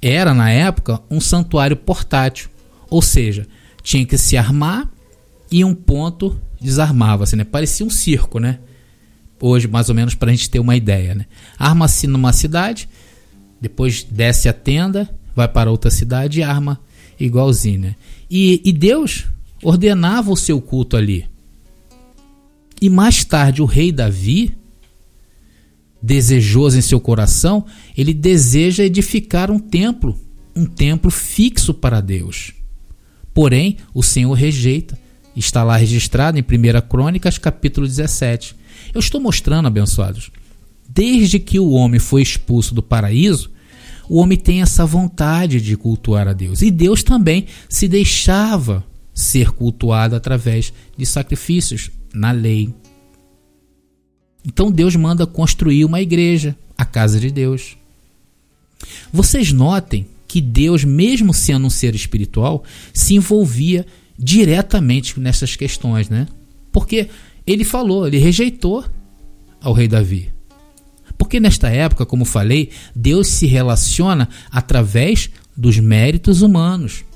Era, 0.00 0.34
na 0.34 0.50
época, 0.50 1.00
um 1.10 1.20
santuário 1.20 1.76
portátil, 1.76 2.50
ou 2.90 3.00
seja, 3.00 3.46
tinha 3.82 4.04
que 4.04 4.18
se 4.18 4.36
armar 4.36 4.90
e 5.50 5.64
um 5.64 5.74
ponto 5.74 6.38
desarmava-se, 6.60 7.36
né? 7.36 7.44
Parecia 7.44 7.86
um 7.86 7.90
circo, 7.90 8.38
né? 8.38 8.58
Hoje, 9.40 9.66
mais 9.66 9.88
ou 9.88 9.94
menos, 9.94 10.14
para 10.14 10.30
a 10.30 10.34
gente 10.34 10.50
ter 10.50 10.58
uma 10.58 10.76
ideia, 10.76 11.14
né? 11.14 11.26
Arma-se 11.58 12.06
numa 12.06 12.32
cidade, 12.32 12.88
depois 13.62 14.02
desce 14.02 14.48
a 14.48 14.52
tenda, 14.52 15.08
vai 15.36 15.46
para 15.46 15.70
outra 15.70 15.88
cidade 15.88 16.40
e 16.40 16.42
arma 16.42 16.80
igualzinho, 17.18 17.78
né? 17.78 17.96
E, 18.28 18.60
e 18.64 18.72
Deus 18.72 19.26
ordenava 19.62 20.32
o 20.32 20.36
seu 20.36 20.60
culto 20.60 20.96
ali. 20.96 21.26
E 22.80 22.90
mais 22.90 23.24
tarde 23.24 23.62
o 23.62 23.64
rei 23.64 23.92
Davi, 23.92 24.52
desejoso 26.02 26.76
em 26.76 26.82
seu 26.82 26.98
coração, 26.98 27.64
ele 27.96 28.12
deseja 28.12 28.82
edificar 28.82 29.48
um 29.48 29.60
templo, 29.60 30.18
um 30.56 30.66
templo 30.66 31.08
fixo 31.08 31.72
para 31.72 32.00
Deus. 32.00 32.52
Porém, 33.32 33.76
o 33.94 34.02
Senhor 34.02 34.32
rejeita. 34.32 34.98
Está 35.36 35.62
lá 35.62 35.76
registrado 35.76 36.36
em 36.36 36.42
1 36.42 36.88
Crônicas, 36.88 37.38
capítulo 37.38 37.86
17. 37.86 38.56
Eu 38.92 38.98
estou 38.98 39.20
mostrando, 39.20 39.66
abençoados, 39.66 40.32
desde 40.88 41.38
que 41.38 41.60
o 41.60 41.70
homem 41.70 42.00
foi 42.00 42.22
expulso 42.22 42.74
do 42.74 42.82
paraíso, 42.82 43.51
o 44.12 44.16
homem 44.16 44.36
tem 44.36 44.60
essa 44.60 44.84
vontade 44.84 45.58
de 45.58 45.74
cultuar 45.74 46.28
a 46.28 46.34
Deus. 46.34 46.60
E 46.60 46.70
Deus 46.70 47.02
também 47.02 47.46
se 47.66 47.88
deixava 47.88 48.84
ser 49.14 49.52
cultuado 49.52 50.14
através 50.14 50.70
de 50.94 51.06
sacrifícios 51.06 51.90
na 52.12 52.30
lei. 52.30 52.74
Então 54.46 54.70
Deus 54.70 54.94
manda 54.96 55.26
construir 55.26 55.86
uma 55.86 55.98
igreja, 55.98 56.54
a 56.76 56.84
casa 56.84 57.18
de 57.18 57.30
Deus. 57.30 57.78
Vocês 59.10 59.50
notem 59.50 60.06
que 60.28 60.42
Deus, 60.42 60.84
mesmo 60.84 61.32
sendo 61.32 61.68
um 61.68 61.70
ser 61.70 61.94
espiritual, 61.94 62.64
se 62.92 63.14
envolvia 63.14 63.86
diretamente 64.18 65.18
nessas 65.18 65.56
questões, 65.56 66.10
né? 66.10 66.28
Porque 66.70 67.08
ele 67.46 67.64
falou, 67.64 68.06
ele 68.06 68.18
rejeitou 68.18 68.84
ao 69.58 69.72
rei 69.72 69.88
Davi. 69.88 70.30
Porque 71.32 71.40
nesta 71.40 71.70
época, 71.70 72.04
como 72.04 72.26
falei, 72.26 72.68
Deus 72.94 73.26
se 73.28 73.46
relaciona 73.46 74.28
através 74.50 75.30
dos 75.56 75.78
méritos 75.78 76.42
humanos. 76.42 77.06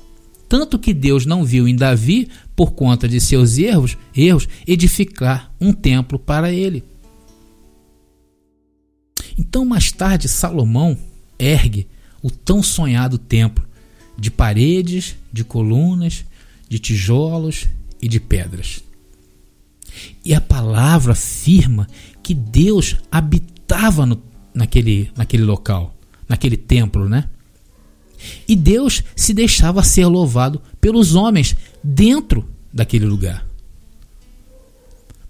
Tanto 0.49 0.79
que 0.79 0.91
Deus 0.91 1.23
não 1.23 1.45
viu 1.45 1.67
em 1.67 1.75
Davi, 1.75 2.27
por 2.55 2.71
conta 2.71 3.07
de 3.07 3.21
seus 3.21 3.59
erros, 3.59 3.95
erros, 4.15 4.49
edificar 4.65 5.53
um 5.61 5.71
templo 5.71 6.17
para 6.17 6.51
ele. 6.51 6.83
Então, 9.37 9.63
mais 9.63 9.91
tarde, 9.91 10.27
Salomão 10.27 10.97
ergue 11.37 11.85
o 12.19 12.31
tão 12.31 12.63
sonhado 12.63 13.19
templo 13.19 13.67
de 14.17 14.31
paredes, 14.31 15.15
de 15.31 15.43
colunas, 15.43 16.25
de 16.67 16.79
tijolos 16.79 17.67
e 18.01 18.07
de 18.07 18.19
pedras. 18.19 18.81
E 20.25 20.33
a 20.33 20.41
palavra 20.41 21.11
afirma 21.11 21.87
que 22.23 22.33
Deus 22.33 22.95
habitava 23.67 24.05
no, 24.05 24.21
naquele, 24.53 25.11
naquele 25.15 25.43
local, 25.43 25.93
naquele 26.27 26.55
templo, 26.55 27.09
né? 27.09 27.25
E 28.47 28.55
Deus 28.55 29.03
se 29.15 29.33
deixava 29.33 29.83
ser 29.83 30.07
louvado 30.07 30.61
pelos 30.79 31.13
homens 31.13 31.55
dentro 31.83 32.47
daquele 32.73 33.05
lugar. 33.05 33.45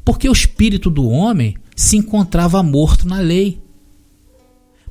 Porque 0.05 0.29
o 0.29 0.31
espírito 0.31 0.89
do 0.89 1.09
homem 1.09 1.57
se 1.75 1.97
encontrava 1.97 2.63
morto 2.63 3.07
na 3.07 3.19
lei, 3.19 3.59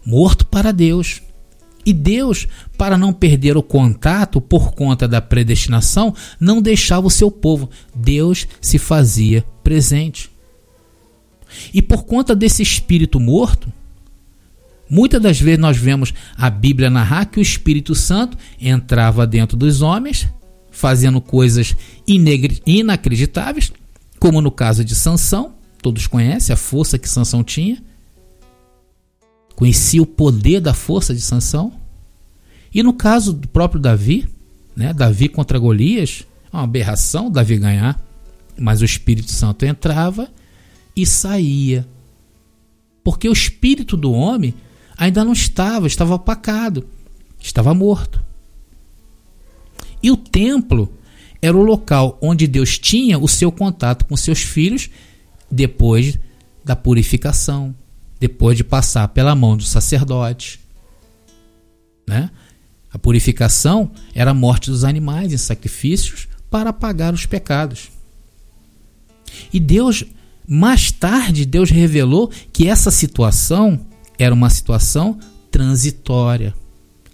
morto 0.05 0.45
para 0.47 0.73
Deus. 0.73 1.23
E 1.87 1.93
Deus, 1.93 2.49
para 2.77 2.99
não 2.99 3.13
perder 3.13 3.57
o 3.57 3.63
contato 3.63 4.41
por 4.41 4.73
conta 4.73 5.07
da 5.07 5.23
predestinação, 5.23 6.13
não 6.39 6.61
deixava 6.61 7.07
o 7.07 7.11
seu 7.11 7.31
povo. 7.31 7.71
Deus 7.95 8.47
se 8.61 8.77
fazia 8.77 9.45
presente. 9.63 10.36
E 11.73 11.81
por 11.83 12.05
conta 12.05 12.35
desse 12.35 12.63
espírito 12.63 13.21
morto, 13.21 13.73
Muitas 14.89 15.21
das 15.21 15.41
vezes 15.41 15.59
nós 15.59 15.77
vemos 15.77 16.15
a 16.37 16.49
Bíblia 16.49 16.89
narrar 16.89 17.27
que 17.27 17.41
o 17.41 17.43
Espírito 17.43 17.95
Santo 17.95 18.39
entrava 18.61 19.27
dentro 19.27 19.57
dos 19.57 19.83
homens, 19.83 20.29
fazendo 20.71 21.21
coisas 21.21 21.75
inacreditáveis, 22.07 23.73
como 24.21 24.41
no 24.41 24.51
caso 24.51 24.85
de 24.85 24.95
Sansão, 24.95 25.55
todos 25.83 26.07
conhecem 26.07 26.53
a 26.53 26.57
força 26.57 26.99
que 26.99 27.09
Sansão 27.09 27.43
tinha. 27.43 27.83
Conhecia 29.57 30.03
o 30.03 30.07
poder 30.07 30.61
da 30.61 30.75
força 30.75 31.15
de 31.15 31.21
Sansão. 31.21 31.73
E 32.73 32.83
no 32.83 32.93
caso 32.93 33.33
do 33.33 33.49
próprio 33.49 33.81
Davi, 33.81 34.29
né, 34.77 34.93
Davi 34.93 35.29
contra 35.29 35.59
Golias, 35.59 36.25
é 36.53 36.57
uma 36.57 36.65
aberração 36.65 37.31
Davi 37.31 37.57
ganhar, 37.57 38.01
mas 38.59 38.83
o 38.83 38.85
Espírito 38.85 39.33
Santo 39.33 39.65
entrava 39.65 40.29
e 40.97 41.05
saía. 41.05 41.87
Porque 43.05 43.29
o 43.29 43.33
espírito 43.33 43.97
do 43.97 44.11
homem 44.13 44.55
ainda 44.97 45.25
não 45.25 45.33
estava, 45.33 45.87
estava 45.87 46.15
apacado, 46.15 46.89
estava 47.39 47.75
morto. 47.75 48.25
E 50.03 50.11
o 50.11 50.17
templo 50.17 50.93
era 51.41 51.57
o 51.57 51.63
local 51.63 52.19
onde 52.21 52.47
Deus 52.47 52.79
tinha 52.79 53.19
o 53.19 53.29
seu 53.29 53.53
contato 53.53 54.07
com 54.07 54.17
seus 54.17 54.41
filhos 54.41 54.91
depois 55.51 56.19
da 56.65 56.75
purificação, 56.75 57.75
depois 58.19 58.57
de 58.57 58.65
passar 58.65 59.09
pela 59.09 59.35
mão 59.35 59.57
do 59.57 59.63
sacerdote. 59.63 60.59
Né? 62.09 62.31
A 62.91 62.99
purificação 62.99 63.91
era 64.15 64.31
a 64.31 64.35
morte 64.35 64.71
dos 64.71 64.83
animais 64.83 65.33
em 65.33 65.37
sacrifícios 65.37 66.27
para 66.51 66.71
apagar 66.71 67.13
os 67.13 67.27
pecados. 67.27 67.91
E 69.53 69.61
Deus, 69.61 70.05
mais 70.47 70.91
tarde, 70.91 71.45
Deus 71.45 71.71
revelou 71.71 72.31
que 72.53 72.69
essa 72.69 72.91
situação 72.91 73.81
era 74.19 74.35
uma 74.35 74.51
situação 74.51 75.19
transitória. 75.51 76.55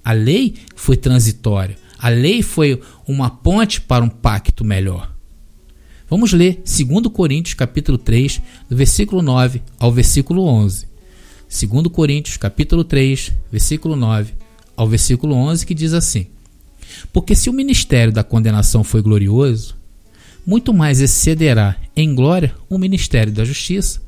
A 0.05 0.12
lei 0.12 0.55
foi 0.75 0.97
transitória. 0.97 1.77
A 1.99 2.09
lei 2.09 2.42
foi 2.42 2.81
uma 3.07 3.31
ponte 3.31 3.81
para 3.81 4.05
um 4.05 4.09
pacto 4.09 4.64
melhor. 4.64 5.12
Vamos 6.11 6.33
ler 6.33 6.62
2 6.64 7.07
Coríntios 7.12 7.55
capítulo 7.55 7.97
3, 7.97 8.42
do 8.68 8.77
versículo 8.77 9.23
9 9.23 9.62
ao 9.79 9.90
versículo 9.90 10.45
11. 10.45 10.87
2 11.49 11.87
Coríntios 11.88 12.37
capítulo 12.37 12.85
3, 12.85 13.33
versículo 13.51 13.97
9 13.97 14.35
ao 14.77 14.88
versículo 14.88 15.35
11, 15.35 15.64
que 15.64 15.75
diz 15.75 15.95
assim: 15.95 16.27
Porque 17.12 17.35
se 17.35 17.49
o 17.49 17.53
ministério 17.53 18.12
da 18.12 18.25
condenação 18.25 18.83
foi 18.83 19.01
glorioso, 19.01 19.77
muito 20.44 20.74
mais 20.74 21.00
excederá 21.00 21.76
em 21.96 22.14
glória 22.14 22.55
o 22.68 22.78
ministério 22.78 23.33
da 23.33 23.44
justiça 23.44 24.00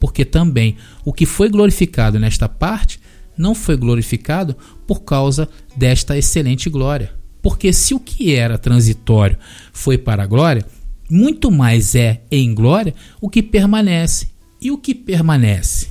porque 0.00 0.24
também 0.24 0.76
o 1.04 1.12
que 1.12 1.26
foi 1.26 1.50
glorificado 1.50 2.18
nesta 2.18 2.48
parte 2.48 2.98
não 3.36 3.54
foi 3.54 3.76
glorificado 3.76 4.56
por 4.86 5.02
causa 5.02 5.48
desta 5.76 6.16
excelente 6.16 6.70
glória. 6.70 7.14
Porque 7.42 7.72
se 7.72 7.94
o 7.94 8.00
que 8.00 8.34
era 8.34 8.58
transitório 8.58 9.38
foi 9.72 9.96
para 9.98 10.22
a 10.22 10.26
glória, 10.26 10.66
muito 11.08 11.50
mais 11.50 11.94
é 11.94 12.22
em 12.30 12.54
glória 12.54 12.94
o 13.20 13.28
que 13.28 13.42
permanece. 13.42 14.28
E 14.60 14.70
o 14.70 14.76
que 14.76 14.94
permanece? 14.94 15.88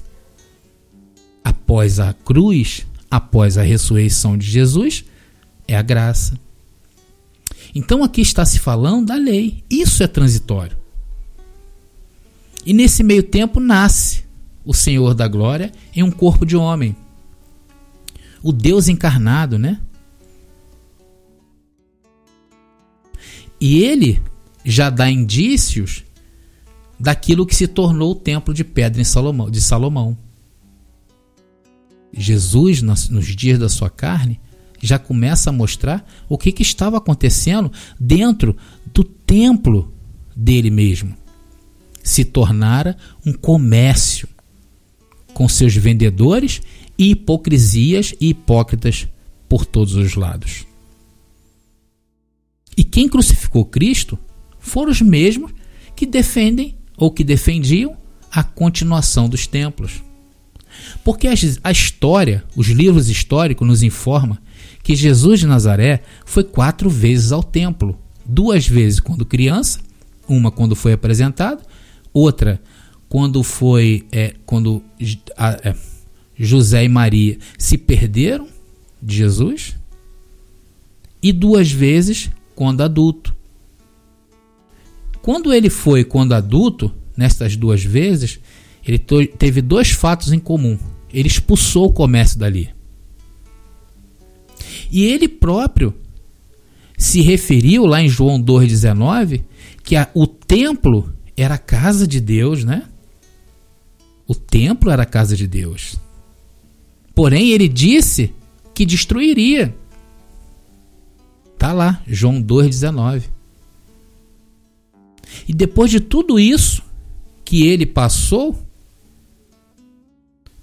Após 1.44 2.00
a 2.00 2.14
cruz, 2.14 2.86
após 3.10 3.58
a 3.58 3.64
ressurreição 3.64 4.38
de 4.38 4.46
Jesus, 4.46 5.06
é 5.68 5.76
a 5.76 5.82
graça. 5.82 6.40
Então 7.74 8.04
aqui 8.04 8.22
está 8.22 8.46
se 8.46 8.60
falando 8.60 9.08
da 9.08 9.16
lei. 9.16 9.64
Isso 9.70 10.04
é 10.04 10.08
transitório. 10.08 10.78
E 12.66 12.74
nesse 12.74 13.04
meio 13.04 13.24
tempo 13.24 13.60
nasce 13.60 14.24
o 14.66 14.74
Senhor 14.74 15.14
da 15.14 15.28
Glória 15.28 15.72
em 15.96 16.04
um 16.04 16.12
corpo 16.12 16.46
de 16.46 16.56
homem. 16.56 16.96
O 18.44 18.52
Deus 18.52 18.88
encarnado, 18.88 19.58
né? 19.58 19.80
E 23.60 23.84
ele 23.84 24.22
já 24.64 24.90
dá 24.90 25.10
indícios 25.10 26.04
daquilo 27.00 27.46
que 27.46 27.56
se 27.56 27.68
tornou 27.68 28.12
o 28.12 28.16
templo 28.16 28.54
de 28.54 28.64
pedra 28.64 29.02
em 29.02 29.06
Salomão, 29.06 29.50
de 29.50 29.62
Salomão. 29.62 30.18
Jesus, 32.12 32.82
nos 32.82 33.26
dias 33.28 33.60
da 33.60 33.70
sua 33.70 33.90
carne, 33.90 34.40
já 34.82 35.00
começa 35.00 35.50
a 35.50 35.54
mostrar 35.54 36.06
o 36.28 36.38
que, 36.38 36.52
que 36.52 36.62
estava 36.62 36.98
acontecendo 36.98 37.72
dentro 38.00 38.56
do 38.94 39.04
templo 39.04 39.94
dele 40.36 40.70
mesmo 40.70 41.18
se 42.04 42.26
tornara 42.26 42.98
um 43.26 43.34
comércio 43.34 44.28
com 45.34 45.48
seus 45.48 45.76
vendedores 45.76 46.62
e 46.98 47.12
hipocrisias 47.12 48.16
e 48.20 48.30
hipócritas 48.30 49.08
por 49.48 49.66
todos 49.66 49.96
os 49.96 50.16
lados. 50.16 50.66
E 52.76 52.84
quem 52.84 53.08
crucificou 53.08 53.66
Cristo 53.66 54.18
foram 54.60 54.92
os 54.92 55.02
mesmos 55.02 55.52
que 55.96 56.06
defendem 56.06 56.78
ou 56.98 57.12
que 57.12 57.24
defendiam 57.24 57.96
a 58.32 58.44
continuação 58.44 59.30
dos 59.30 59.46
templos. 59.48 60.04
Porque 61.04 61.28
a 61.28 61.72
história, 61.72 62.44
os 62.56 62.68
livros 62.68 63.10
históricos 63.10 63.68
nos 63.68 63.84
informam 63.84 64.38
que 64.90 64.96
Jesus 64.96 65.42
de 65.42 65.46
Nazaré 65.46 66.02
foi 66.26 66.44
quatro 66.44 66.90
vezes 66.90 67.32
ao 67.32 67.44
templo. 67.44 67.96
Duas 68.26 68.68
vezes 68.68 69.00
quando 69.00 69.24
criança, 69.24 69.80
uma 70.28 70.50
quando 70.50 70.76
foi 70.76 70.94
apresentado, 70.94 71.64
outra 72.12 72.60
quando 73.08 73.44
foi 73.44 74.08
é, 74.12 74.34
quando 74.48 74.82
a, 75.38 75.52
é, 75.70 75.76
José 76.36 76.86
e 76.86 76.90
Maria 76.90 77.38
se 77.56 77.78
perderam 77.78 78.48
de 79.00 79.18
Jesus 79.18 79.76
e 81.22 81.32
duas 81.32 81.72
vezes 81.72 82.32
quando 82.56 82.82
adulto. 82.82 83.36
Quando 85.22 85.54
ele 85.54 85.70
foi 85.70 86.04
quando 86.04 86.34
adulto, 86.34 86.92
nestas 87.16 87.56
duas 87.56 87.84
vezes, 87.84 88.40
ele 88.84 88.98
teve 88.98 89.62
dois 89.62 89.92
fatos 89.92 90.34
em 90.34 90.40
comum. 90.40 90.80
Ele 91.14 91.28
expulsou 91.28 91.90
o 91.90 91.94
comércio 91.94 92.40
dali. 92.40 92.79
E 94.92 95.04
ele 95.04 95.28
próprio 95.28 95.94
se 96.98 97.22
referiu 97.22 97.86
lá 97.86 98.02
em 98.02 98.10
João 98.10 98.42
2,19 98.42 99.44
que 99.84 99.96
a, 99.96 100.10
o 100.14 100.28
templo 100.28 101.14
era 101.36 101.56
a 101.56 101.60
casa 101.60 102.06
de 102.06 102.20
Deus, 102.20 102.64
né? 102.64 102.84
O 104.28 104.36
templo 104.36 104.92
era 104.92 105.04
a 105.04 105.08
casa 105.08 105.36
de 105.36 105.48
Deus. 105.48 105.96
Porém, 107.16 107.50
ele 107.50 107.68
disse 107.68 108.34
que 108.74 108.86
destruiria. 108.86 109.76
Tá 111.58 111.74
lá, 111.74 112.04
João 112.08 112.42
2,19. 112.42 113.24
E 115.48 115.54
depois 115.54 115.90
de 115.90 116.00
tudo 116.00 116.40
isso 116.40 116.84
que 117.44 117.66
ele 117.66 117.86
passou, 117.86 118.58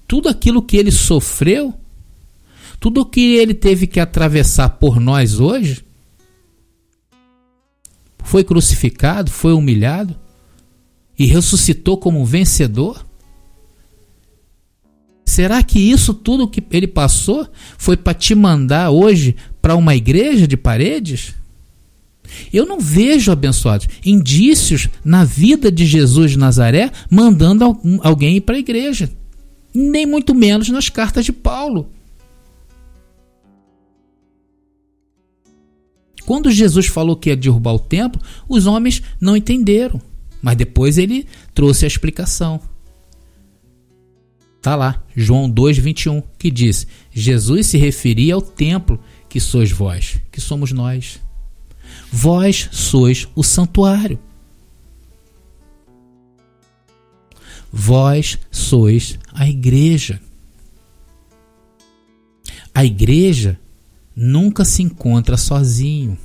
tudo 0.06 0.28
aquilo 0.28 0.62
que 0.62 0.76
ele 0.76 0.90
sofreu, 0.90 1.74
tudo 2.78 3.00
o 3.00 3.06
que 3.06 3.36
ele 3.36 3.54
teve 3.54 3.86
que 3.86 4.00
atravessar 4.00 4.70
por 4.70 5.00
nós 5.00 5.40
hoje, 5.40 5.84
foi 8.22 8.42
crucificado, 8.42 9.30
foi 9.30 9.52
humilhado 9.52 10.16
e 11.18 11.26
ressuscitou 11.26 11.96
como 11.96 12.20
um 12.20 12.24
vencedor? 12.24 13.06
Será 15.24 15.62
que 15.62 15.78
isso 15.78 16.14
tudo 16.14 16.48
que 16.48 16.62
ele 16.70 16.86
passou 16.86 17.48
foi 17.78 17.96
para 17.96 18.14
te 18.14 18.34
mandar 18.34 18.90
hoje 18.90 19.36
para 19.60 19.76
uma 19.76 19.94
igreja 19.94 20.46
de 20.46 20.56
paredes? 20.56 21.34
Eu 22.52 22.66
não 22.66 22.80
vejo, 22.80 23.30
abençoados, 23.30 23.88
indícios 24.04 24.88
na 25.04 25.24
vida 25.24 25.70
de 25.70 25.86
Jesus 25.86 26.32
de 26.32 26.38
Nazaré 26.38 26.90
mandando 27.10 27.78
alguém 28.00 28.36
ir 28.36 28.40
para 28.40 28.56
a 28.56 28.60
igreja. 28.60 29.10
Nem 29.72 30.06
muito 30.06 30.34
menos 30.34 30.68
nas 30.68 30.88
cartas 30.88 31.24
de 31.24 31.32
Paulo. 31.32 31.90
Quando 36.26 36.50
Jesus 36.50 36.86
falou 36.88 37.16
que 37.16 37.30
ia 37.30 37.36
derrubar 37.36 37.74
o 37.74 37.78
templo, 37.78 38.20
os 38.48 38.66
homens 38.66 39.00
não 39.20 39.36
entenderam. 39.36 40.02
Mas 40.42 40.56
depois 40.56 40.98
ele 40.98 41.24
trouxe 41.54 41.84
a 41.84 41.88
explicação. 41.88 42.60
Está 44.56 44.74
lá, 44.74 45.04
João 45.14 45.48
2,21, 45.48 46.24
que 46.36 46.50
diz: 46.50 46.84
Jesus 47.12 47.68
se 47.68 47.78
referia 47.78 48.34
ao 48.34 48.42
templo 48.42 49.00
que 49.28 49.38
sois 49.38 49.70
vós, 49.70 50.20
que 50.32 50.40
somos 50.40 50.72
nós. 50.72 51.20
Vós 52.10 52.68
sois 52.72 53.28
o 53.36 53.44
santuário. 53.44 54.18
Vós 57.72 58.36
sois 58.50 59.16
a 59.32 59.48
igreja. 59.48 60.20
A 62.74 62.84
igreja 62.84 63.58
nunca 64.16 64.64
se 64.64 64.82
encontra 64.82 65.36
sozinho. 65.36 66.16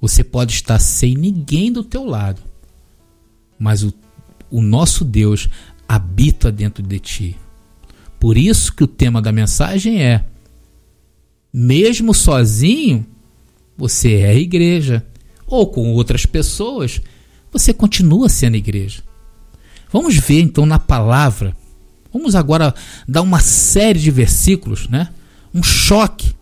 Você 0.00 0.22
pode 0.22 0.52
estar 0.52 0.78
sem 0.78 1.16
ninguém 1.16 1.72
do 1.72 1.82
teu 1.82 2.04
lado, 2.04 2.40
mas 3.58 3.82
o, 3.82 3.92
o 4.50 4.62
nosso 4.62 5.04
Deus 5.04 5.48
habita 5.88 6.52
dentro 6.52 6.82
de 6.82 7.00
ti. 7.00 7.36
Por 8.20 8.38
isso 8.38 8.72
que 8.72 8.84
o 8.84 8.86
tema 8.86 9.20
da 9.20 9.32
mensagem 9.32 10.02
é: 10.02 10.24
mesmo 11.52 12.14
sozinho, 12.14 13.04
você 13.76 14.14
é 14.14 14.36
igreja. 14.36 15.04
Ou 15.46 15.66
com 15.66 15.92
outras 15.92 16.24
pessoas, 16.24 17.02
você 17.52 17.74
continua 17.74 18.28
sendo 18.28 18.56
igreja. 18.56 19.02
Vamos 19.92 20.16
ver 20.16 20.40
então 20.40 20.64
na 20.64 20.78
palavra. 20.78 21.54
Vamos 22.12 22.34
agora 22.34 22.74
dar 23.06 23.22
uma 23.22 23.40
série 23.40 23.98
de 23.98 24.10
versículos, 24.10 24.88
né? 24.88 25.10
Um 25.52 25.62
choque 25.62 26.34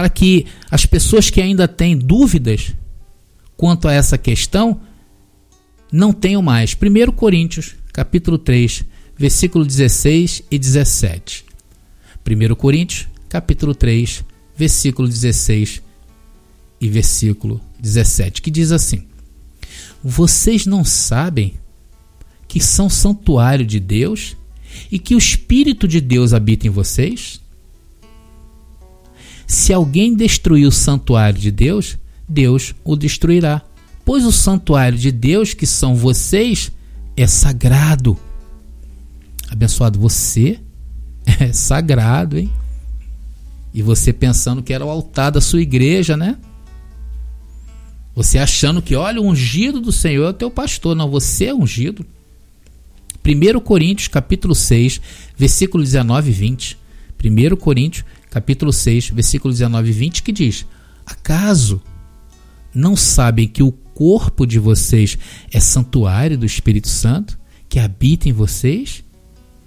para 0.00 0.08
que 0.08 0.46
as 0.70 0.86
pessoas 0.86 1.28
que 1.28 1.42
ainda 1.42 1.68
têm 1.68 1.94
dúvidas 1.94 2.74
quanto 3.54 3.86
a 3.86 3.92
essa 3.92 4.16
questão 4.16 4.80
não 5.92 6.10
tenham 6.10 6.40
mais. 6.40 6.74
1 6.74 7.12
Coríntios 7.12 7.74
capítulo 7.92 8.38
3, 8.38 8.82
versículo 9.14 9.62
16 9.62 10.44
e 10.50 10.58
17. 10.58 11.44
1 12.26 12.54
Coríntios, 12.54 13.08
capítulo 13.28 13.74
3, 13.74 14.24
versículo 14.56 15.06
16 15.06 15.82
e 16.80 16.88
versículo 16.88 17.60
17, 17.78 18.40
que 18.40 18.50
diz 18.50 18.72
assim: 18.72 19.06
Vocês 20.02 20.64
não 20.64 20.82
sabem 20.82 21.56
que 22.48 22.58
são 22.58 22.88
santuário 22.88 23.66
de 23.66 23.78
Deus 23.78 24.34
e 24.90 24.98
que 24.98 25.14
o 25.14 25.18
Espírito 25.18 25.86
de 25.86 26.00
Deus 26.00 26.32
habita 26.32 26.66
em 26.66 26.70
vocês? 26.70 27.38
Se 29.50 29.72
alguém 29.72 30.14
destruir 30.14 30.64
o 30.64 30.70
santuário 30.70 31.36
de 31.36 31.50
Deus, 31.50 31.98
Deus 32.28 32.72
o 32.84 32.94
destruirá. 32.94 33.60
Pois 34.04 34.24
o 34.24 34.30
santuário 34.30 34.96
de 34.96 35.10
Deus, 35.10 35.54
que 35.54 35.66
são 35.66 35.96
vocês, 35.96 36.70
é 37.16 37.26
sagrado. 37.26 38.16
Abençoado, 39.50 39.98
você 39.98 40.60
é 41.26 41.52
sagrado, 41.52 42.38
hein? 42.38 42.48
E 43.74 43.82
você 43.82 44.12
pensando 44.12 44.62
que 44.62 44.72
era 44.72 44.86
o 44.86 44.88
altar 44.88 45.32
da 45.32 45.40
sua 45.40 45.60
igreja, 45.60 46.16
né? 46.16 46.38
Você 48.14 48.38
achando 48.38 48.80
que, 48.80 48.94
olha, 48.94 49.20
o 49.20 49.26
ungido 49.26 49.80
do 49.80 49.90
Senhor 49.90 50.26
é 50.26 50.30
o 50.30 50.32
teu 50.32 50.48
pastor. 50.48 50.94
Não, 50.94 51.10
você 51.10 51.46
é 51.46 51.54
ungido. 51.54 52.06
1 53.26 53.58
Coríntios, 53.58 54.06
capítulo 54.06 54.54
6, 54.54 55.00
versículo 55.36 55.82
19 55.82 56.30
e 56.30 56.32
20. 56.32 56.78
1 57.24 57.56
Coríntios, 57.56 58.04
capítulo 58.30 58.72
6, 58.72 59.10
versículo 59.10 59.52
19 59.52 59.90
e 59.90 59.92
20, 59.92 60.22
que 60.22 60.32
diz: 60.32 60.64
Acaso 61.04 61.82
não 62.74 62.94
sabem 62.96 63.48
que 63.48 63.62
o 63.62 63.72
corpo 63.72 64.46
de 64.46 64.58
vocês 64.58 65.18
é 65.52 65.60
santuário 65.60 66.38
do 66.38 66.46
Espírito 66.46 66.88
Santo 66.88 67.38
que 67.68 67.78
habita 67.78 68.28
em 68.28 68.32
vocês, 68.32 69.04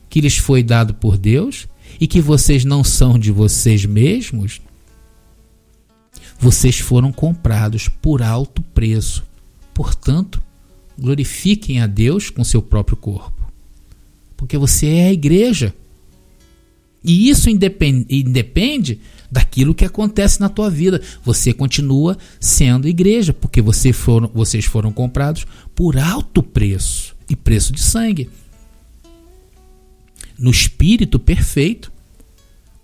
que 0.10 0.20
lhes 0.20 0.38
foi 0.38 0.62
dado 0.62 0.94
por 0.94 1.18
Deus 1.18 1.68
e 2.00 2.06
que 2.06 2.20
vocês 2.20 2.66
não 2.66 2.84
são 2.84 3.18
de 3.18 3.32
vocês 3.32 3.86
mesmos? 3.86 4.62
Vocês 6.38 6.80
foram 6.80 7.14
comprados 7.14 7.88
por 7.88 8.22
alto 8.22 8.62
preço. 8.62 9.24
Portanto, 9.74 10.42
glorifiquem 11.00 11.82
a 11.82 11.88
Deus 11.88 12.30
com 12.30 12.44
seu 12.44 12.62
próprio 12.62 12.98
corpo. 12.98 13.52
Porque 14.36 14.58
você 14.58 14.88
é 14.88 15.08
a 15.08 15.14
igreja. 15.14 15.74
E 17.04 17.30
isso 17.30 17.50
independe, 17.50 18.06
independe 18.10 19.00
daquilo 19.30 19.76
que 19.76 19.84
acontece 19.84 20.40
na 20.40 20.48
tua 20.48 20.70
vida. 20.70 21.02
Você 21.24 21.52
continua 21.54 22.18
sendo 22.40 22.88
igreja, 22.88 23.34
porque 23.34 23.62
você 23.62 23.92
foram, 23.92 24.30
vocês 24.34 24.66
foram 24.66 24.92
comprados 24.92 25.46
por 25.76 25.98
alto 25.98 26.42
preço 26.42 27.16
e 27.30 27.36
preço 27.36 27.74
de 27.74 27.82
sangue. 27.82 28.30
No 30.38 30.52
espírito 30.52 31.20
perfeito, 31.20 31.92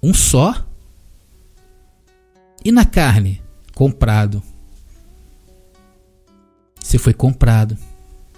um 0.01 0.13
só. 0.13 0.65
E 2.65 2.71
na 2.71 2.83
carne, 2.83 3.41
comprado. 3.73 4.43
Você 6.81 6.97
foi 6.97 7.13
comprado. 7.13 7.77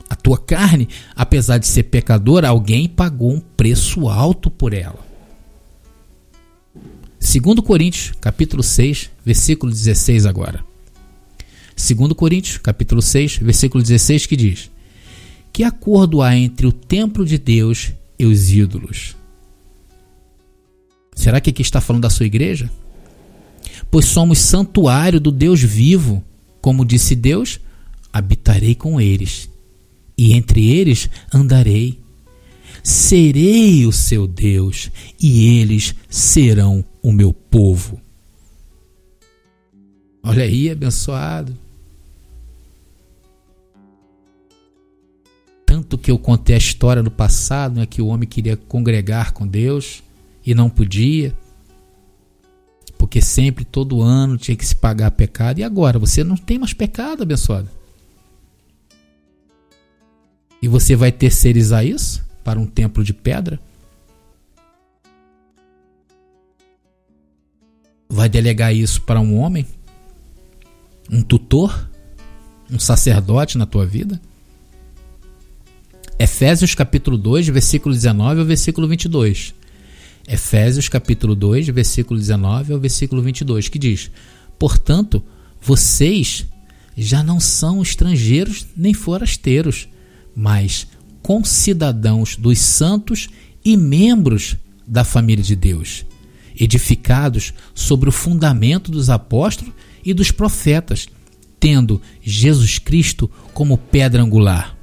A 0.10 0.16
tua 0.16 0.38
carne, 0.38 0.90
apesar 1.16 1.58
de 1.58 1.68
ser 1.68 1.84
pecadora, 1.84 2.50
alguém 2.50 2.90
pagou 2.90 3.32
um 3.32 3.40
preço 3.40 4.10
alto 4.10 4.52
por 4.52 4.74
ela. 4.74 5.11
2 7.22 7.60
Coríntios, 7.64 8.14
capítulo 8.20 8.64
6, 8.64 9.12
versículo 9.24 9.72
16 9.72 10.26
agora. 10.26 10.66
2 11.78 12.14
Coríntios, 12.14 12.58
capítulo 12.58 13.00
6, 13.00 13.38
versículo 13.38 13.84
16 13.84 14.26
que 14.26 14.36
diz: 14.36 14.72
Que 15.54 15.64
acordo 15.64 16.24
há 16.24 16.36
entre 16.36 16.66
o 16.66 16.72
templo 16.72 17.24
de 17.24 17.38
Deus 17.38 17.94
e 18.18 18.26
os 18.26 18.52
ídolos? 18.52 19.16
Será 21.16 21.40
que 21.40 21.52
aqui 21.52 21.62
está 21.62 21.80
falando 21.80 22.02
da 22.02 22.10
sua 22.10 22.26
igreja? 22.26 22.72
Pois 23.92 24.06
somos 24.06 24.40
santuário 24.40 25.20
do 25.20 25.32
Deus 25.32 25.62
vivo, 25.62 26.24
como 26.60 26.84
disse 26.84 27.16
Deus, 27.16 27.60
habitarei 28.12 28.74
com 28.74 29.00
eles, 29.00 29.48
e 30.18 30.34
entre 30.34 30.72
eles 30.72 31.08
andarei. 31.32 32.00
serei 32.84 33.86
o 33.86 33.92
seu 33.92 34.26
Deus 34.26 34.90
e 35.22 35.60
eles 35.60 35.94
serão 36.10 36.84
o 37.02 37.12
meu 37.12 37.34
povo. 37.34 38.00
Olha 40.24 40.44
aí, 40.44 40.70
abençoado. 40.70 41.58
Tanto 45.66 45.98
que 45.98 46.12
eu 46.12 46.20
contei 46.20 46.56
a 46.56 46.58
história 46.58 47.02
do 47.02 47.10
passado, 47.10 47.76
né, 47.80 47.86
que 47.86 48.02
o 48.02 48.08
homem 48.08 48.28
queria 48.28 48.56
congregar 48.56 49.34
com 49.34 49.48
Deus 49.48 50.04
e 50.46 50.54
não 50.54 50.70
podia, 50.70 51.36
porque 52.98 53.22
sempre, 53.22 53.66
todo 53.66 54.02
ano, 54.02 54.38
tinha 54.38 54.56
que 54.56 54.66
se 54.66 54.76
pagar 54.76 55.10
pecado. 55.12 55.60
E 55.60 55.64
agora, 55.64 55.98
você 55.98 56.24
não 56.24 56.38
tem 56.38 56.60
mais 56.60 56.74
pecado, 56.74 57.24
abençoado. 57.24 57.68
E 60.62 60.68
você 60.68 60.96
vai 60.96 61.12
terceirizar 61.12 61.86
isso 61.86 62.24
para 62.44 62.60
um 62.60 62.68
templo 62.68 63.04
de 63.04 63.14
pedra? 63.14 63.60
Vai 68.14 68.28
delegar 68.28 68.76
isso 68.76 69.02
para 69.04 69.22
um 69.22 69.38
homem? 69.40 69.66
Um 71.10 71.22
tutor? 71.22 71.90
Um 72.70 72.78
sacerdote 72.78 73.58
na 73.58 73.66
tua 73.66 73.86
vida? 73.86 74.22
Efésios 76.20 76.76
capítulo 76.76 77.18
2, 77.18 77.48
versículo 77.48 77.96
19 77.96 78.42
ao 78.42 78.46
versículo 78.46 78.86
22. 78.86 79.56
Efésios 80.28 80.90
capítulo 80.90 81.34
2, 81.34 81.70
versículo 81.70 82.20
19 82.20 82.74
ao 82.74 82.80
versículo 82.80 83.22
22, 83.22 83.70
que 83.70 83.80
diz: 83.80 84.12
Portanto, 84.60 85.24
vocês 85.62 86.46
já 86.98 87.24
não 87.24 87.40
são 87.40 87.82
estrangeiros 87.82 88.68
nem 88.76 88.94
forasteiros, 88.94 89.88
mas 90.36 90.86
concidadãos 91.22 92.36
dos 92.36 92.60
santos 92.60 93.30
e 93.64 93.78
membros 93.78 94.58
da 94.86 95.06
família 95.06 95.44
de 95.44 95.56
Deus, 95.56 96.06
edificados 96.60 97.54
sobre 97.74 98.10
o 98.10 98.12
fundamento 98.12 98.92
dos 98.92 99.10
apóstolos 99.10 99.74
e 100.04 100.14
dos 100.14 100.32
profetas, 100.32 101.08
tendo 101.60 102.02
Jesus 102.22 102.80
Cristo 102.80 103.30
como 103.54 103.78
pedra 103.78 104.22
angular, 104.22 104.76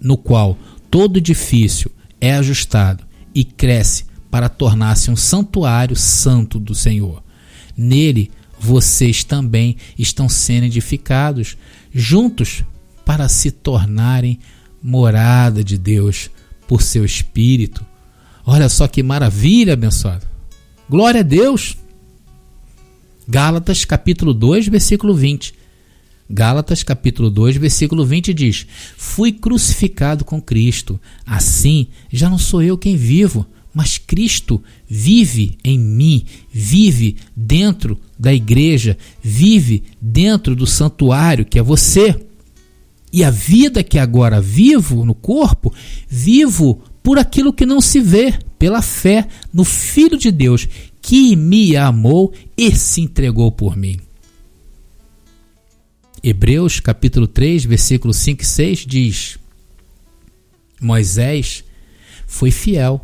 no 0.00 0.16
qual 0.16 0.56
todo 0.90 1.18
edifício 1.18 1.90
é 2.20 2.34
ajustado 2.34 3.04
e 3.34 3.44
cresce 3.44 4.04
para 4.30 4.48
tornar-se 4.48 5.10
um 5.10 5.16
santuário 5.16 5.96
santo 5.96 6.58
do 6.58 6.74
Senhor. 6.74 7.22
Nele 7.76 8.30
vocês 8.60 9.22
também 9.22 9.76
estão 9.98 10.28
sendo 10.28 10.64
edificados 10.64 11.56
juntos 11.92 12.64
para 13.04 13.28
se 13.28 13.50
tornarem 13.50 14.38
morada 14.82 15.62
de 15.62 15.78
Deus 15.78 16.30
por 16.66 16.82
seu 16.82 17.04
Espírito. 17.04 17.84
Olha 18.44 18.68
só 18.68 18.86
que 18.86 19.02
maravilha, 19.02 19.74
abençoado. 19.74 20.27
Glória 20.88 21.20
a 21.20 21.22
Deus. 21.22 21.76
Gálatas 23.28 23.84
capítulo 23.84 24.32
2, 24.32 24.68
versículo 24.68 25.14
20. 25.14 25.52
Gálatas 26.30 26.82
capítulo 26.82 27.28
2, 27.28 27.58
versículo 27.58 28.06
20 28.06 28.32
diz: 28.32 28.66
Fui 28.96 29.30
crucificado 29.30 30.24
com 30.24 30.40
Cristo. 30.40 30.98
Assim, 31.26 31.88
já 32.10 32.30
não 32.30 32.38
sou 32.38 32.62
eu 32.62 32.78
quem 32.78 32.96
vivo, 32.96 33.46
mas 33.74 33.98
Cristo 33.98 34.62
vive 34.88 35.58
em 35.62 35.78
mim, 35.78 36.24
vive 36.50 37.16
dentro 37.36 38.00
da 38.18 38.32
igreja, 38.32 38.96
vive 39.22 39.82
dentro 40.00 40.56
do 40.56 40.66
santuário 40.66 41.44
que 41.44 41.58
é 41.58 41.62
você. 41.62 42.18
E 43.12 43.22
a 43.22 43.30
vida 43.30 43.82
que 43.82 43.98
agora 43.98 44.40
vivo 44.40 45.04
no 45.04 45.14
corpo, 45.14 45.72
vivo 46.08 46.82
por 47.08 47.18
aquilo 47.18 47.54
que 47.54 47.64
não 47.64 47.80
se 47.80 48.02
vê, 48.02 48.38
pela 48.58 48.82
fé 48.82 49.26
no 49.50 49.64
Filho 49.64 50.18
de 50.18 50.30
Deus, 50.30 50.68
que 51.00 51.34
me 51.34 51.74
amou 51.74 52.34
e 52.54 52.70
se 52.76 53.00
entregou 53.00 53.50
por 53.50 53.78
mim. 53.78 53.98
Hebreus 56.22 56.80
capítulo 56.80 57.26
3, 57.26 57.64
versículo 57.64 58.12
5 58.12 58.42
e 58.42 58.44
6 58.44 58.78
diz: 58.86 59.38
Moisés 60.78 61.64
foi 62.26 62.50
fiel, 62.50 63.02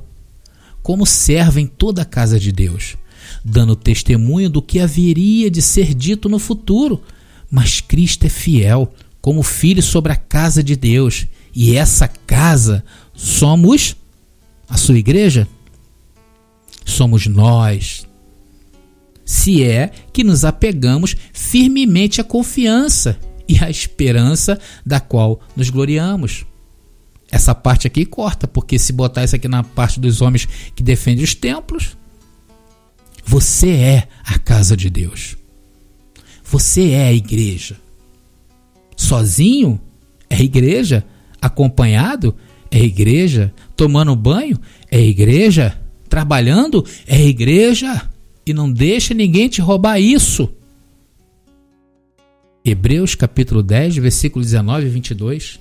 como 0.82 1.06
servo 1.06 1.58
em 1.58 1.66
toda 1.66 2.02
a 2.02 2.04
casa 2.04 2.38
de 2.38 2.52
Deus, 2.52 2.98
dando 3.42 3.74
testemunho 3.74 4.50
do 4.50 4.60
que 4.60 4.80
haveria 4.80 5.50
de 5.50 5.62
ser 5.62 5.94
dito 5.94 6.28
no 6.28 6.38
futuro. 6.38 7.02
Mas 7.50 7.80
Cristo 7.80 8.26
é 8.26 8.28
fiel, 8.28 8.92
como 9.22 9.42
filho 9.42 9.82
sobre 9.82 10.12
a 10.12 10.16
casa 10.16 10.62
de 10.62 10.76
Deus, 10.76 11.26
e 11.54 11.74
essa 11.74 12.06
casa 12.06 12.84
somos 13.14 13.96
a 14.68 14.76
sua 14.76 14.98
igreja? 14.98 15.48
Somos 16.84 17.26
nós. 17.26 18.06
Se 19.24 19.62
é 19.62 19.90
que 20.12 20.22
nos 20.22 20.44
apegamos 20.44 21.16
firmemente 21.32 22.20
à 22.20 22.24
confiança 22.24 23.18
e 23.48 23.58
à 23.58 23.70
esperança 23.70 24.58
da 24.84 25.00
qual 25.00 25.40
nos 25.56 25.70
gloriamos. 25.70 26.44
Essa 27.30 27.54
parte 27.54 27.86
aqui 27.86 28.04
corta, 28.04 28.46
porque 28.46 28.78
se 28.78 28.92
botar 28.92 29.24
isso 29.24 29.34
aqui 29.34 29.48
na 29.48 29.62
parte 29.62 29.98
dos 29.98 30.20
homens 30.20 30.46
que 30.74 30.82
defendem 30.82 31.24
os 31.24 31.34
templos, 31.34 31.96
você 33.24 33.70
é 33.70 34.08
a 34.24 34.38
casa 34.38 34.76
de 34.76 34.90
Deus. 34.90 35.36
Você 36.44 36.90
é 36.90 37.08
a 37.08 37.12
igreja. 37.12 37.76
Sozinho 38.96 39.80
é 40.28 40.40
igreja, 40.40 41.04
acompanhado 41.40 42.36
é 42.74 42.82
igreja, 42.82 43.54
tomando 43.76 44.16
banho 44.16 44.58
é 44.90 45.00
igreja, 45.00 45.80
trabalhando 46.08 46.84
é 47.06 47.24
igreja. 47.24 48.10
E 48.44 48.52
não 48.52 48.70
deixa 48.70 49.14
ninguém 49.14 49.48
te 49.48 49.60
roubar 49.60 50.00
isso. 50.00 50.50
Hebreus 52.64 53.14
capítulo 53.14 53.62
10, 53.62 53.98
versículo 53.98 54.44
19 54.44 54.86
e 54.86 54.88
22. 54.88 55.60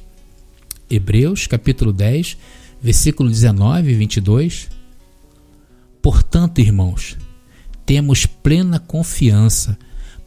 Hebreus 0.89 1.45
capítulo 1.45 1.93
10, 1.93 2.35
versículo 2.81 3.29
19 3.29 3.91
e 3.91 3.93
22. 3.93 4.69
Portanto, 6.01 6.59
irmãos, 6.59 7.15
temos 7.85 8.25
plena 8.25 8.79
confiança 8.79 9.77